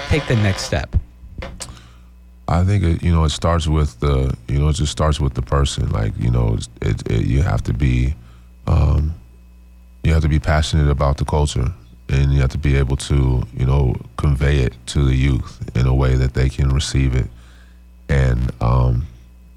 take 0.07 0.25
the 0.27 0.35
next 0.35 0.63
step. 0.63 0.95
I 2.47 2.63
think 2.63 2.83
it, 2.83 3.03
you 3.03 3.13
know 3.13 3.23
it 3.23 3.29
starts 3.29 3.67
with 3.67 3.99
the 4.01 4.35
you 4.49 4.59
know 4.59 4.69
it 4.69 4.73
just 4.73 4.91
starts 4.91 5.21
with 5.21 5.35
the 5.35 5.41
person 5.41 5.89
like 5.89 6.11
you 6.17 6.29
know 6.29 6.57
it, 6.81 7.09
it 7.09 7.25
you 7.25 7.41
have 7.43 7.63
to 7.63 7.73
be 7.73 8.13
um, 8.67 9.13
you 10.03 10.11
have 10.11 10.21
to 10.23 10.27
be 10.27 10.39
passionate 10.39 10.89
about 10.89 11.17
the 11.17 11.23
culture 11.23 11.71
and 12.09 12.33
you 12.33 12.41
have 12.41 12.49
to 12.49 12.57
be 12.57 12.75
able 12.75 12.97
to 12.97 13.43
you 13.55 13.65
know 13.65 13.95
convey 14.17 14.57
it 14.57 14.73
to 14.87 15.05
the 15.05 15.15
youth 15.15 15.69
in 15.77 15.87
a 15.87 15.93
way 15.93 16.15
that 16.15 16.33
they 16.33 16.49
can 16.49 16.69
receive 16.73 17.15
it 17.15 17.27
and 18.11 18.51
um, 18.61 19.07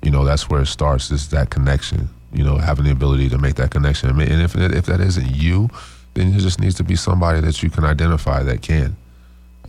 you 0.02 0.10
know 0.10 0.24
that's 0.24 0.48
where 0.48 0.62
it 0.62 0.66
starts 0.66 1.10
is 1.10 1.28
that 1.30 1.50
connection 1.50 2.08
you 2.34 2.42
know, 2.42 2.56
having 2.56 2.84
the 2.84 2.90
ability 2.90 3.28
to 3.28 3.38
make 3.38 3.54
that 3.54 3.70
connection. 3.70 4.10
and 4.10 4.42
if 4.42 4.56
if 4.56 4.86
that 4.86 5.00
isn't 5.00 5.30
you, 5.30 5.70
then 6.14 6.34
it 6.34 6.40
just 6.40 6.60
needs 6.60 6.74
to 6.74 6.84
be 6.84 6.96
somebody 6.96 7.40
that 7.40 7.62
you 7.62 7.70
can 7.70 7.84
identify 7.84 8.42
that 8.42 8.60
can, 8.60 8.96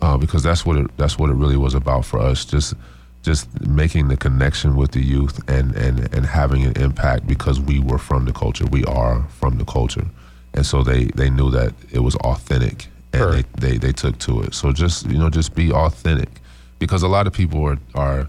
uh, 0.02 0.16
because 0.16 0.42
that's 0.42 0.66
what 0.66 0.76
it 0.76 0.96
that's 0.96 1.18
what 1.18 1.30
it 1.30 1.34
really 1.34 1.56
was 1.56 1.74
about 1.74 2.04
for 2.04 2.18
us. 2.18 2.44
Just 2.44 2.74
just 3.22 3.48
making 3.66 4.08
the 4.08 4.16
connection 4.16 4.76
with 4.76 4.90
the 4.90 5.00
youth 5.00 5.48
and 5.48 5.74
and 5.76 6.12
and 6.12 6.26
having 6.26 6.64
an 6.64 6.76
impact 6.76 7.26
because 7.26 7.60
we 7.60 7.78
were 7.78 7.98
from 7.98 8.24
the 8.24 8.32
culture. 8.32 8.66
We 8.66 8.84
are 8.84 9.22
from 9.38 9.58
the 9.58 9.64
culture, 9.64 10.06
and 10.52 10.66
so 10.66 10.82
they 10.82 11.04
they 11.04 11.30
knew 11.30 11.50
that 11.52 11.72
it 11.92 12.00
was 12.00 12.16
authentic 12.16 12.88
and 13.12 13.22
sure. 13.22 13.32
they, 13.32 13.44
they 13.60 13.78
they 13.78 13.92
took 13.92 14.18
to 14.18 14.42
it. 14.42 14.54
So 14.54 14.72
just 14.72 15.08
you 15.08 15.18
know 15.18 15.30
just 15.30 15.54
be 15.54 15.70
authentic, 15.70 16.40
because 16.80 17.04
a 17.04 17.08
lot 17.08 17.28
of 17.28 17.32
people 17.32 17.64
are 17.64 17.78
are 17.94 18.28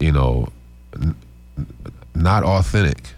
you 0.00 0.12
know. 0.12 0.48
N- 0.94 1.14
not 2.18 2.42
authentic. 2.42 3.14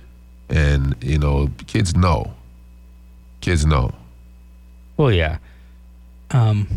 And 0.48 0.94
you 1.00 1.18
know 1.18 1.50
kids 1.66 1.94
know. 1.94 2.34
Kids 3.40 3.64
know. 3.64 3.92
Well 4.96 5.12
yeah. 5.12 5.38
Um 6.30 6.68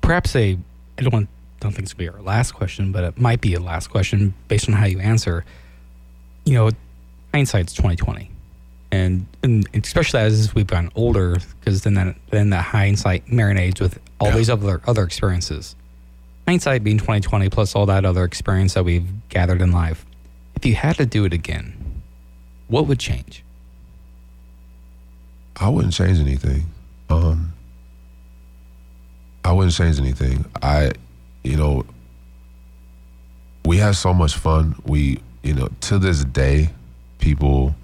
perhaps 0.00 0.36
a 0.36 0.58
i 0.98 1.02
don't 1.02 1.12
want 1.12 1.28
don't 1.60 1.72
think 1.72 1.84
it's 1.84 1.94
gonna 1.94 2.10
be 2.10 2.14
our 2.14 2.22
last 2.22 2.52
question 2.52 2.92
but 2.92 3.04
it 3.04 3.18
might 3.18 3.40
be 3.40 3.54
a 3.54 3.60
last 3.60 3.88
question 3.88 4.34
based 4.48 4.68
on 4.68 4.74
how 4.74 4.86
you 4.86 4.98
answer. 5.00 5.44
You 6.44 6.54
know 6.54 6.70
hindsight's 7.32 7.72
2020 7.72 8.30
and, 8.92 9.26
and 9.42 9.66
especially 9.74 10.20
as 10.20 10.54
we've 10.54 10.68
gotten 10.68 10.90
older 10.94 11.38
because 11.58 11.82
then 11.82 11.94
that 11.94 12.14
then 12.30 12.50
that 12.50 12.62
hindsight 12.62 13.26
marinades 13.26 13.80
with 13.80 13.98
all 14.20 14.28
yeah. 14.28 14.36
these 14.36 14.50
other 14.50 14.80
other 14.86 15.02
experiences 15.02 15.74
hindsight 16.46 16.84
being 16.84 16.98
2020 16.98 17.48
plus 17.50 17.74
all 17.74 17.86
that 17.86 18.04
other 18.04 18.24
experience 18.24 18.74
that 18.74 18.84
we've 18.84 19.06
gathered 19.28 19.60
in 19.60 19.72
life 19.72 20.04
if 20.56 20.64
you 20.66 20.74
had 20.74 20.96
to 20.96 21.06
do 21.06 21.24
it 21.24 21.32
again 21.32 21.84
what 22.68 22.86
would 22.86 22.98
change? 22.98 23.44
I 25.56 25.68
wouldn't 25.68 25.94
change 25.94 26.18
anything. 26.18 26.64
Um, 27.08 27.52
I 29.44 29.52
wouldn't 29.52 29.74
change 29.74 30.00
anything. 30.00 30.44
I, 30.62 30.92
you 31.42 31.56
know, 31.56 31.84
we 33.64 33.76
had 33.76 33.94
so 33.94 34.12
much 34.12 34.34
fun. 34.34 34.74
We, 34.84 35.20
you 35.42 35.54
know, 35.54 35.68
to 35.82 35.98
this 35.98 36.24
day, 36.24 36.70
people 37.18 37.74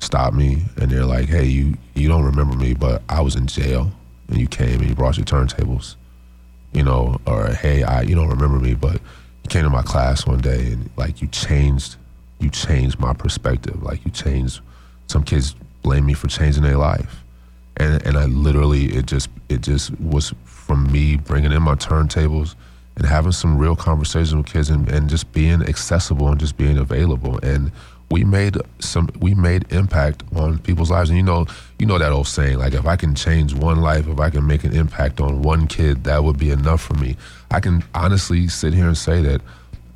stop 0.00 0.34
me 0.34 0.64
and 0.76 0.90
they're 0.90 1.04
like, 1.04 1.28
"Hey, 1.28 1.44
you 1.44 1.76
you 1.94 2.08
don't 2.08 2.24
remember 2.24 2.56
me, 2.56 2.74
but 2.74 3.02
I 3.08 3.20
was 3.20 3.36
in 3.36 3.46
jail 3.46 3.92
and 4.28 4.38
you 4.38 4.48
came 4.48 4.80
and 4.80 4.88
you 4.88 4.94
brought 4.94 5.16
your 5.16 5.26
turntables." 5.26 5.94
You 6.72 6.82
know, 6.82 7.20
or 7.26 7.48
hey, 7.48 7.82
I 7.82 8.02
you 8.02 8.14
don't 8.14 8.28
remember 8.28 8.58
me, 8.58 8.74
but 8.74 8.94
you 8.94 9.48
came 9.48 9.64
to 9.64 9.70
my 9.70 9.82
class 9.82 10.26
one 10.26 10.40
day 10.40 10.72
and 10.72 10.90
like 10.96 11.20
you 11.20 11.28
changed 11.28 11.96
you 12.42 12.50
changed 12.50 12.98
my 12.98 13.12
perspective. 13.14 13.82
Like 13.82 14.04
you 14.04 14.10
changed. 14.10 14.60
Some 15.06 15.22
kids 15.22 15.54
blame 15.82 16.06
me 16.06 16.14
for 16.14 16.28
changing 16.28 16.62
their 16.62 16.76
life, 16.76 17.22
and 17.76 18.04
and 18.06 18.16
I 18.16 18.26
literally 18.26 18.86
it 18.86 19.06
just 19.06 19.28
it 19.48 19.60
just 19.62 19.98
was 20.00 20.34
from 20.44 20.90
me 20.90 21.16
bringing 21.16 21.52
in 21.52 21.62
my 21.62 21.74
turntables 21.74 22.54
and 22.96 23.06
having 23.06 23.32
some 23.32 23.56
real 23.58 23.76
conversations 23.76 24.34
with 24.34 24.46
kids 24.46 24.68
and, 24.70 24.88
and 24.88 25.08
just 25.08 25.32
being 25.32 25.62
accessible 25.62 26.28
and 26.28 26.38
just 26.38 26.56
being 26.56 26.76
available 26.76 27.38
and 27.42 27.72
we 28.12 28.24
made 28.24 28.56
some 28.78 29.08
we 29.20 29.34
made 29.34 29.70
impact 29.72 30.22
on 30.36 30.58
people's 30.58 30.90
lives 30.90 31.10
and 31.10 31.16
you 31.16 31.22
know 31.24 31.46
you 31.78 31.86
know 31.86 31.98
that 31.98 32.12
old 32.12 32.28
saying 32.28 32.58
like 32.58 32.74
if 32.74 32.86
i 32.86 32.94
can 32.94 33.14
change 33.14 33.54
one 33.54 33.80
life 33.80 34.06
if 34.06 34.20
i 34.20 34.30
can 34.30 34.46
make 34.46 34.64
an 34.64 34.74
impact 34.74 35.20
on 35.20 35.42
one 35.42 35.66
kid 35.66 36.04
that 36.04 36.22
would 36.22 36.38
be 36.38 36.50
enough 36.50 36.82
for 36.82 36.94
me 36.94 37.16
i 37.50 37.58
can 37.58 37.82
honestly 37.94 38.46
sit 38.48 38.74
here 38.74 38.86
and 38.86 38.98
say 38.98 39.22
that 39.22 39.40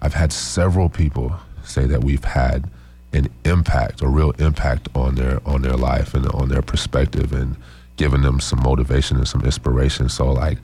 i've 0.02 0.14
had 0.14 0.32
several 0.32 0.88
people 0.88 1.32
say 1.62 1.84
that 1.86 2.02
we've 2.02 2.24
had 2.24 2.68
an 3.12 3.28
impact, 3.44 4.02
a 4.02 4.08
real 4.08 4.32
impact 4.32 4.88
on 4.94 5.14
their 5.14 5.40
on 5.46 5.62
their 5.62 5.76
life 5.76 6.14
and 6.14 6.26
on 6.28 6.48
their 6.48 6.62
perspective, 6.62 7.32
and 7.32 7.56
giving 7.96 8.22
them 8.22 8.40
some 8.40 8.62
motivation 8.62 9.16
and 9.16 9.26
some 9.26 9.42
inspiration. 9.42 10.08
So, 10.08 10.30
like, 10.32 10.58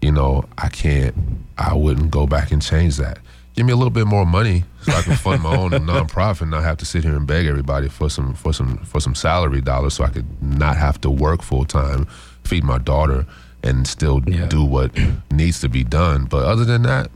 you 0.00 0.10
know, 0.10 0.44
I 0.58 0.68
can't, 0.68 1.14
I 1.56 1.74
wouldn't 1.74 2.10
go 2.10 2.26
back 2.26 2.50
and 2.50 2.60
change 2.60 2.96
that. 2.96 3.18
Give 3.54 3.66
me 3.66 3.72
a 3.72 3.76
little 3.76 3.90
bit 3.90 4.06
more 4.06 4.24
money 4.24 4.64
so 4.82 4.92
I 4.92 5.02
can 5.02 5.16
fund 5.16 5.42
my 5.42 5.54
own 5.54 5.70
nonprofit 5.72 6.42
and 6.42 6.50
not 6.50 6.62
have 6.62 6.78
to 6.78 6.86
sit 6.86 7.04
here 7.04 7.14
and 7.14 7.26
beg 7.26 7.46
everybody 7.46 7.88
for 7.88 8.08
some 8.08 8.34
for 8.34 8.52
some 8.52 8.78
for 8.78 9.00
some 9.00 9.14
salary 9.14 9.60
dollars, 9.60 9.94
so 9.94 10.04
I 10.04 10.08
could 10.08 10.42
not 10.42 10.76
have 10.76 11.00
to 11.02 11.10
work 11.10 11.42
full 11.42 11.64
time, 11.64 12.06
feed 12.44 12.64
my 12.64 12.78
daughter, 12.78 13.26
and 13.62 13.86
still 13.86 14.22
yeah. 14.26 14.46
do 14.46 14.64
what 14.64 14.90
needs 15.30 15.60
to 15.60 15.68
be 15.68 15.84
done. 15.84 16.24
But 16.24 16.44
other 16.44 16.64
than 16.64 16.82
that, 16.82 17.10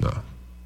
no. 0.00 0.12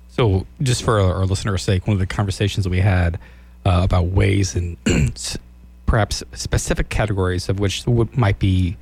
So, 0.09 0.47
just 0.63 0.83
for 0.83 1.01
our 1.01 1.25
listeners' 1.27 1.63
sake, 1.63 1.87
one 1.87 1.95
of 1.95 2.01
the 2.01 2.07
conversations 2.07 2.65
that 2.65 2.71
we 2.71 2.81
had 2.81 3.19
uh, 3.65 3.81
about 3.85 4.07
ways 4.07 4.57
and 4.57 4.77
perhaps 5.87 6.23
specific 6.33 6.89
categories 6.89 7.49
of 7.49 7.61
which 7.61 7.87
might 7.87 8.39
be 8.39 8.77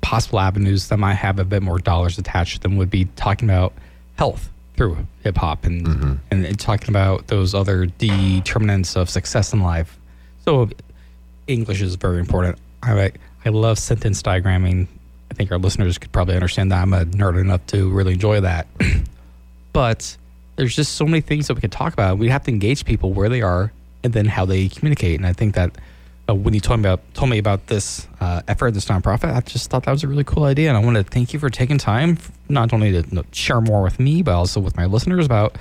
possible 0.00 0.38
avenues 0.38 0.88
that 0.88 0.98
might 0.98 1.14
have 1.14 1.38
a 1.38 1.44
bit 1.44 1.62
more 1.62 1.78
dollars 1.78 2.18
attached 2.18 2.56
to 2.56 2.60
them 2.60 2.76
would 2.76 2.90
be 2.90 3.06
talking 3.16 3.48
about 3.48 3.72
health 4.16 4.50
through 4.76 5.06
hip 5.22 5.36
hop 5.36 5.64
and, 5.64 5.86
mm-hmm. 5.86 6.12
and, 6.30 6.44
and 6.44 6.58
talking 6.58 6.88
about 6.88 7.28
those 7.28 7.54
other 7.54 7.86
determinants 7.86 8.96
of 8.96 9.08
success 9.08 9.52
in 9.52 9.60
life. 9.60 9.98
So, 10.44 10.68
English 11.46 11.80
is 11.80 11.94
very 11.94 12.18
important. 12.18 12.58
I 12.82 13.12
I 13.44 13.50
love 13.50 13.78
sentence 13.78 14.22
diagramming 14.22 14.88
I 15.34 15.36
think 15.36 15.50
our 15.50 15.58
listeners 15.58 15.98
could 15.98 16.12
probably 16.12 16.36
understand 16.36 16.70
that 16.70 16.80
I'm 16.80 16.92
a 16.92 17.04
nerd 17.06 17.40
enough 17.40 17.66
to 17.66 17.90
really 17.90 18.12
enjoy 18.12 18.40
that. 18.42 18.68
but 19.72 20.16
there's 20.54 20.76
just 20.76 20.92
so 20.92 21.06
many 21.06 21.20
things 21.20 21.48
that 21.48 21.54
we 21.54 21.60
could 21.60 21.72
talk 21.72 21.92
about. 21.92 22.18
We 22.18 22.28
have 22.28 22.44
to 22.44 22.52
engage 22.52 22.84
people 22.84 23.12
where 23.12 23.28
they 23.28 23.42
are 23.42 23.72
and 24.04 24.12
then 24.12 24.26
how 24.26 24.44
they 24.44 24.68
communicate. 24.68 25.18
And 25.18 25.26
I 25.26 25.32
think 25.32 25.56
that 25.56 25.74
uh, 26.28 26.34
when 26.34 26.54
you 26.54 26.60
told 26.60 26.80
me 26.80 26.88
about 26.88 27.14
told 27.14 27.30
me 27.30 27.38
about 27.38 27.66
this 27.66 28.06
uh, 28.20 28.42
effort, 28.48 28.72
this 28.72 28.86
nonprofit, 28.86 29.34
I 29.34 29.40
just 29.40 29.70
thought 29.70 29.84
that 29.84 29.90
was 29.90 30.04
a 30.04 30.08
really 30.08 30.24
cool 30.24 30.44
idea. 30.44 30.68
And 30.68 30.76
I 30.76 30.80
want 30.80 30.96
to 30.96 31.02
thank 31.02 31.32
you 31.32 31.38
for 31.38 31.50
taking 31.50 31.78
time, 31.78 32.18
not 32.48 32.72
only 32.72 32.92
to 32.92 32.98
you 32.98 33.14
know, 33.14 33.24
share 33.32 33.60
more 33.60 33.82
with 33.82 34.00
me, 34.00 34.22
but 34.22 34.34
also 34.34 34.60
with 34.60 34.76
my 34.76 34.86
listeners 34.86 35.26
about 35.26 35.56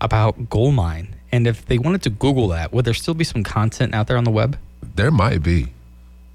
about 0.00 0.48
Goal 0.48 0.72
Mind. 0.72 1.08
And 1.32 1.46
if 1.46 1.66
they 1.66 1.78
wanted 1.78 2.02
to 2.02 2.10
Google 2.10 2.48
that, 2.48 2.72
would 2.72 2.84
there 2.84 2.94
still 2.94 3.14
be 3.14 3.24
some 3.24 3.42
content 3.42 3.94
out 3.94 4.06
there 4.06 4.16
on 4.16 4.24
the 4.24 4.30
web? 4.30 4.56
There 4.94 5.10
might 5.10 5.42
be. 5.42 5.72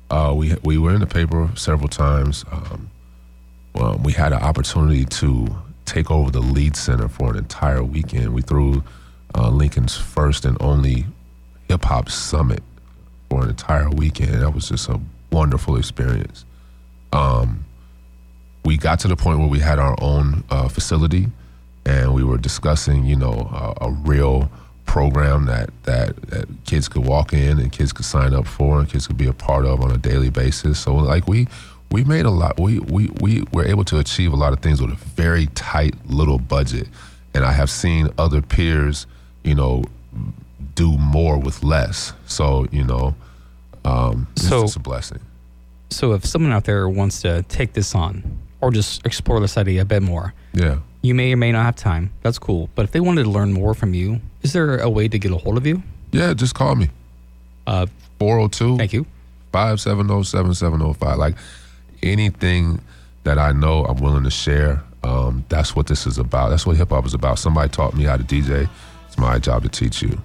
Uh, 0.09 0.33
we 0.35 0.55
we 0.63 0.77
were 0.77 0.93
in 0.93 0.99
the 0.99 1.07
paper 1.07 1.49
several 1.55 1.87
times. 1.87 2.43
Um, 2.51 2.89
well, 3.73 3.97
we 4.03 4.11
had 4.11 4.33
an 4.33 4.41
opportunity 4.41 5.05
to 5.05 5.47
take 5.85 6.11
over 6.11 6.29
the 6.29 6.41
Lied 6.41 6.75
Center 6.75 7.07
for 7.07 7.31
an 7.31 7.37
entire 7.37 7.83
weekend. 7.83 8.33
We 8.33 8.41
threw 8.41 8.83
uh, 9.33 9.49
Lincoln's 9.49 9.95
first 9.95 10.43
and 10.43 10.57
only 10.61 11.05
hip 11.69 11.85
hop 11.85 12.09
summit 12.09 12.61
for 13.31 13.43
an 13.43 13.49
entire 13.49 13.89
weekend. 13.89 14.33
That 14.41 14.53
was 14.53 14.67
just 14.67 14.89
a 14.89 14.99
wonderful 15.31 15.77
experience. 15.77 16.43
Um, 17.13 17.63
we 18.65 18.75
got 18.75 18.99
to 18.99 19.07
the 19.07 19.15
point 19.15 19.39
where 19.39 19.47
we 19.47 19.59
had 19.59 19.79
our 19.79 19.95
own 20.01 20.43
uh, 20.49 20.67
facility, 20.67 21.27
and 21.85 22.13
we 22.13 22.25
were 22.25 22.37
discussing, 22.37 23.05
you 23.05 23.15
know, 23.15 23.31
a, 23.81 23.85
a 23.85 23.91
real 23.91 24.51
program 24.85 25.45
that, 25.45 25.69
that 25.83 26.21
that 26.23 26.45
kids 26.65 26.89
could 26.89 27.05
walk 27.05 27.31
in 27.31 27.57
and 27.57 27.71
kids 27.71 27.93
could 27.93 28.03
sign 28.03 28.33
up 28.33 28.45
for 28.45 28.79
and 28.79 28.89
kids 28.89 29.07
could 29.07 29.15
be 29.17 29.27
a 29.27 29.33
part 29.33 29.65
of 29.65 29.79
on 29.79 29.91
a 29.91 29.97
daily 29.97 30.29
basis. 30.29 30.77
So 30.77 30.93
like 30.95 31.25
we 31.25 31.47
we 31.89 32.03
made 32.03 32.25
a 32.25 32.29
lot 32.29 32.59
we 32.59 32.79
we 32.79 33.09
we 33.21 33.45
were 33.53 33.65
able 33.65 33.85
to 33.85 33.99
achieve 33.99 34.33
a 34.33 34.35
lot 34.35 34.51
of 34.51 34.59
things 34.59 34.81
with 34.81 34.91
a 34.91 34.95
very 35.15 35.45
tight 35.55 35.95
little 36.05 36.37
budget. 36.37 36.89
And 37.33 37.45
I 37.45 37.53
have 37.53 37.69
seen 37.69 38.09
other 38.17 38.41
peers, 38.41 39.07
you 39.45 39.55
know, 39.55 39.85
do 40.81 40.97
more 40.97 41.37
with 41.37 41.63
less. 41.63 42.13
So, 42.25 42.65
you 42.71 42.83
know, 42.83 43.13
um 43.85 44.27
it's 44.35 44.47
So- 44.47 44.61
just 44.63 44.75
a 44.77 44.79
blessing. 44.79 45.19
So 45.89 46.13
if 46.13 46.25
someone 46.25 46.53
out 46.53 46.63
there 46.63 46.87
wants 46.87 47.21
to 47.21 47.43
take 47.57 47.73
this 47.73 47.93
on 47.95 48.23
or 48.61 48.71
just 48.71 49.05
explore 49.05 49.39
this 49.41 49.57
idea 49.57 49.81
a 49.81 49.85
bit 49.85 50.01
more, 50.01 50.33
Yeah. 50.53 50.77
you 51.01 51.13
may 51.13 51.33
or 51.33 51.37
may 51.37 51.51
not 51.51 51.63
have 51.65 51.75
time. 51.75 52.09
That's 52.23 52.39
cool. 52.39 52.69
But 52.75 52.83
if 52.85 52.91
they 52.91 53.01
wanted 53.01 53.23
to 53.23 53.29
learn 53.29 53.51
more 53.53 53.73
from 53.73 53.93
you, 53.93 54.21
is 54.41 54.53
there 54.53 54.77
a 54.77 54.89
way 54.89 55.07
to 55.09 55.19
get 55.19 55.31
a 55.31 55.37
hold 55.37 55.57
of 55.57 55.65
you? 55.67 55.83
Yeah, 56.13 56.33
just 56.33 56.53
call 56.55 56.75
me. 56.75 56.89
Uh, 57.67 57.85
402 58.19 58.77
thank 58.77 58.93
you. 58.93 59.05
570-7705 59.53 61.17
like 61.17 61.35
anything 62.03 62.79
that 63.23 63.37
i 63.37 63.51
know 63.51 63.83
i'm 63.85 63.97
willing 63.97 64.23
to 64.23 64.29
share 64.31 64.81
um, 65.03 65.43
that's 65.49 65.75
what 65.75 65.87
this 65.87 66.05
is 66.07 66.17
about 66.17 66.49
that's 66.49 66.65
what 66.65 66.75
hip-hop 66.77 67.05
is 67.05 67.13
about 67.13 67.37
somebody 67.39 67.67
taught 67.69 67.93
me 67.95 68.03
how 68.03 68.15
to 68.17 68.23
dj 68.23 68.67
it's 69.07 69.17
my 69.17 69.37
job 69.39 69.61
to 69.63 69.69
teach 69.69 70.01
you 70.01 70.17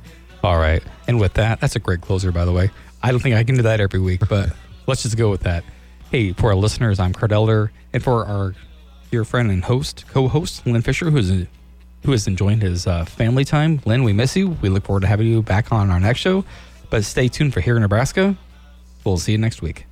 All 0.43 0.59
right. 0.59 0.83
And 1.09 1.21
with 1.21 1.35
that, 1.35 1.61
that's 1.61 1.77
a 1.77 1.81
great 1.81 2.01
closer, 2.01 2.33
by 2.33 2.45
the 2.45 2.53
way. 2.53 2.71
I 3.03 3.11
don't 3.11 3.21
think 3.21 3.37
I 3.37 3.45
can 3.45 3.57
do 3.57 3.63
that 3.63 3.81
every 3.81 4.01
week, 4.01 4.23
but 4.29 4.51
let's 4.87 5.03
just 5.03 5.17
go 5.17 5.31
with 5.31 5.43
that. 5.43 5.65
Hey, 6.11 6.33
for 6.33 6.51
our 6.51 6.57
listeners, 6.57 7.01
I'm 7.01 7.13
Kurt 7.13 7.33
Elder, 7.33 7.73
and 7.93 8.03
for 8.03 8.25
our 8.25 8.55
dear 9.11 9.25
friend 9.25 9.51
and 9.51 9.65
host, 9.65 10.05
co-host 10.09 10.67
Lynn 10.67 10.83
Fisher, 10.83 11.11
who's 11.11 11.47
who 12.05 12.13
is 12.13 12.27
enjoying 12.29 12.61
his 12.61 12.87
uh, 12.87 13.05
family 13.05 13.45
time. 13.45 13.81
Lynn, 13.85 14.05
we 14.05 14.13
miss 14.13 14.37
you. 14.37 14.51
We 14.63 14.69
look 14.69 14.85
forward 14.85 15.01
to 15.01 15.09
having 15.09 15.27
you 15.27 15.43
back 15.43 15.73
on 15.73 15.91
our 15.91 15.99
next 15.99 16.21
show. 16.21 16.45
But 16.89 17.05
stay 17.05 17.27
tuned 17.27 17.53
for 17.53 17.61
here 17.61 17.75
in 17.75 17.83
Nebraska. 17.83 18.37
We'll 19.05 19.19
see 19.19 19.33
you 19.33 19.39
next 19.39 19.61
week. 19.61 19.85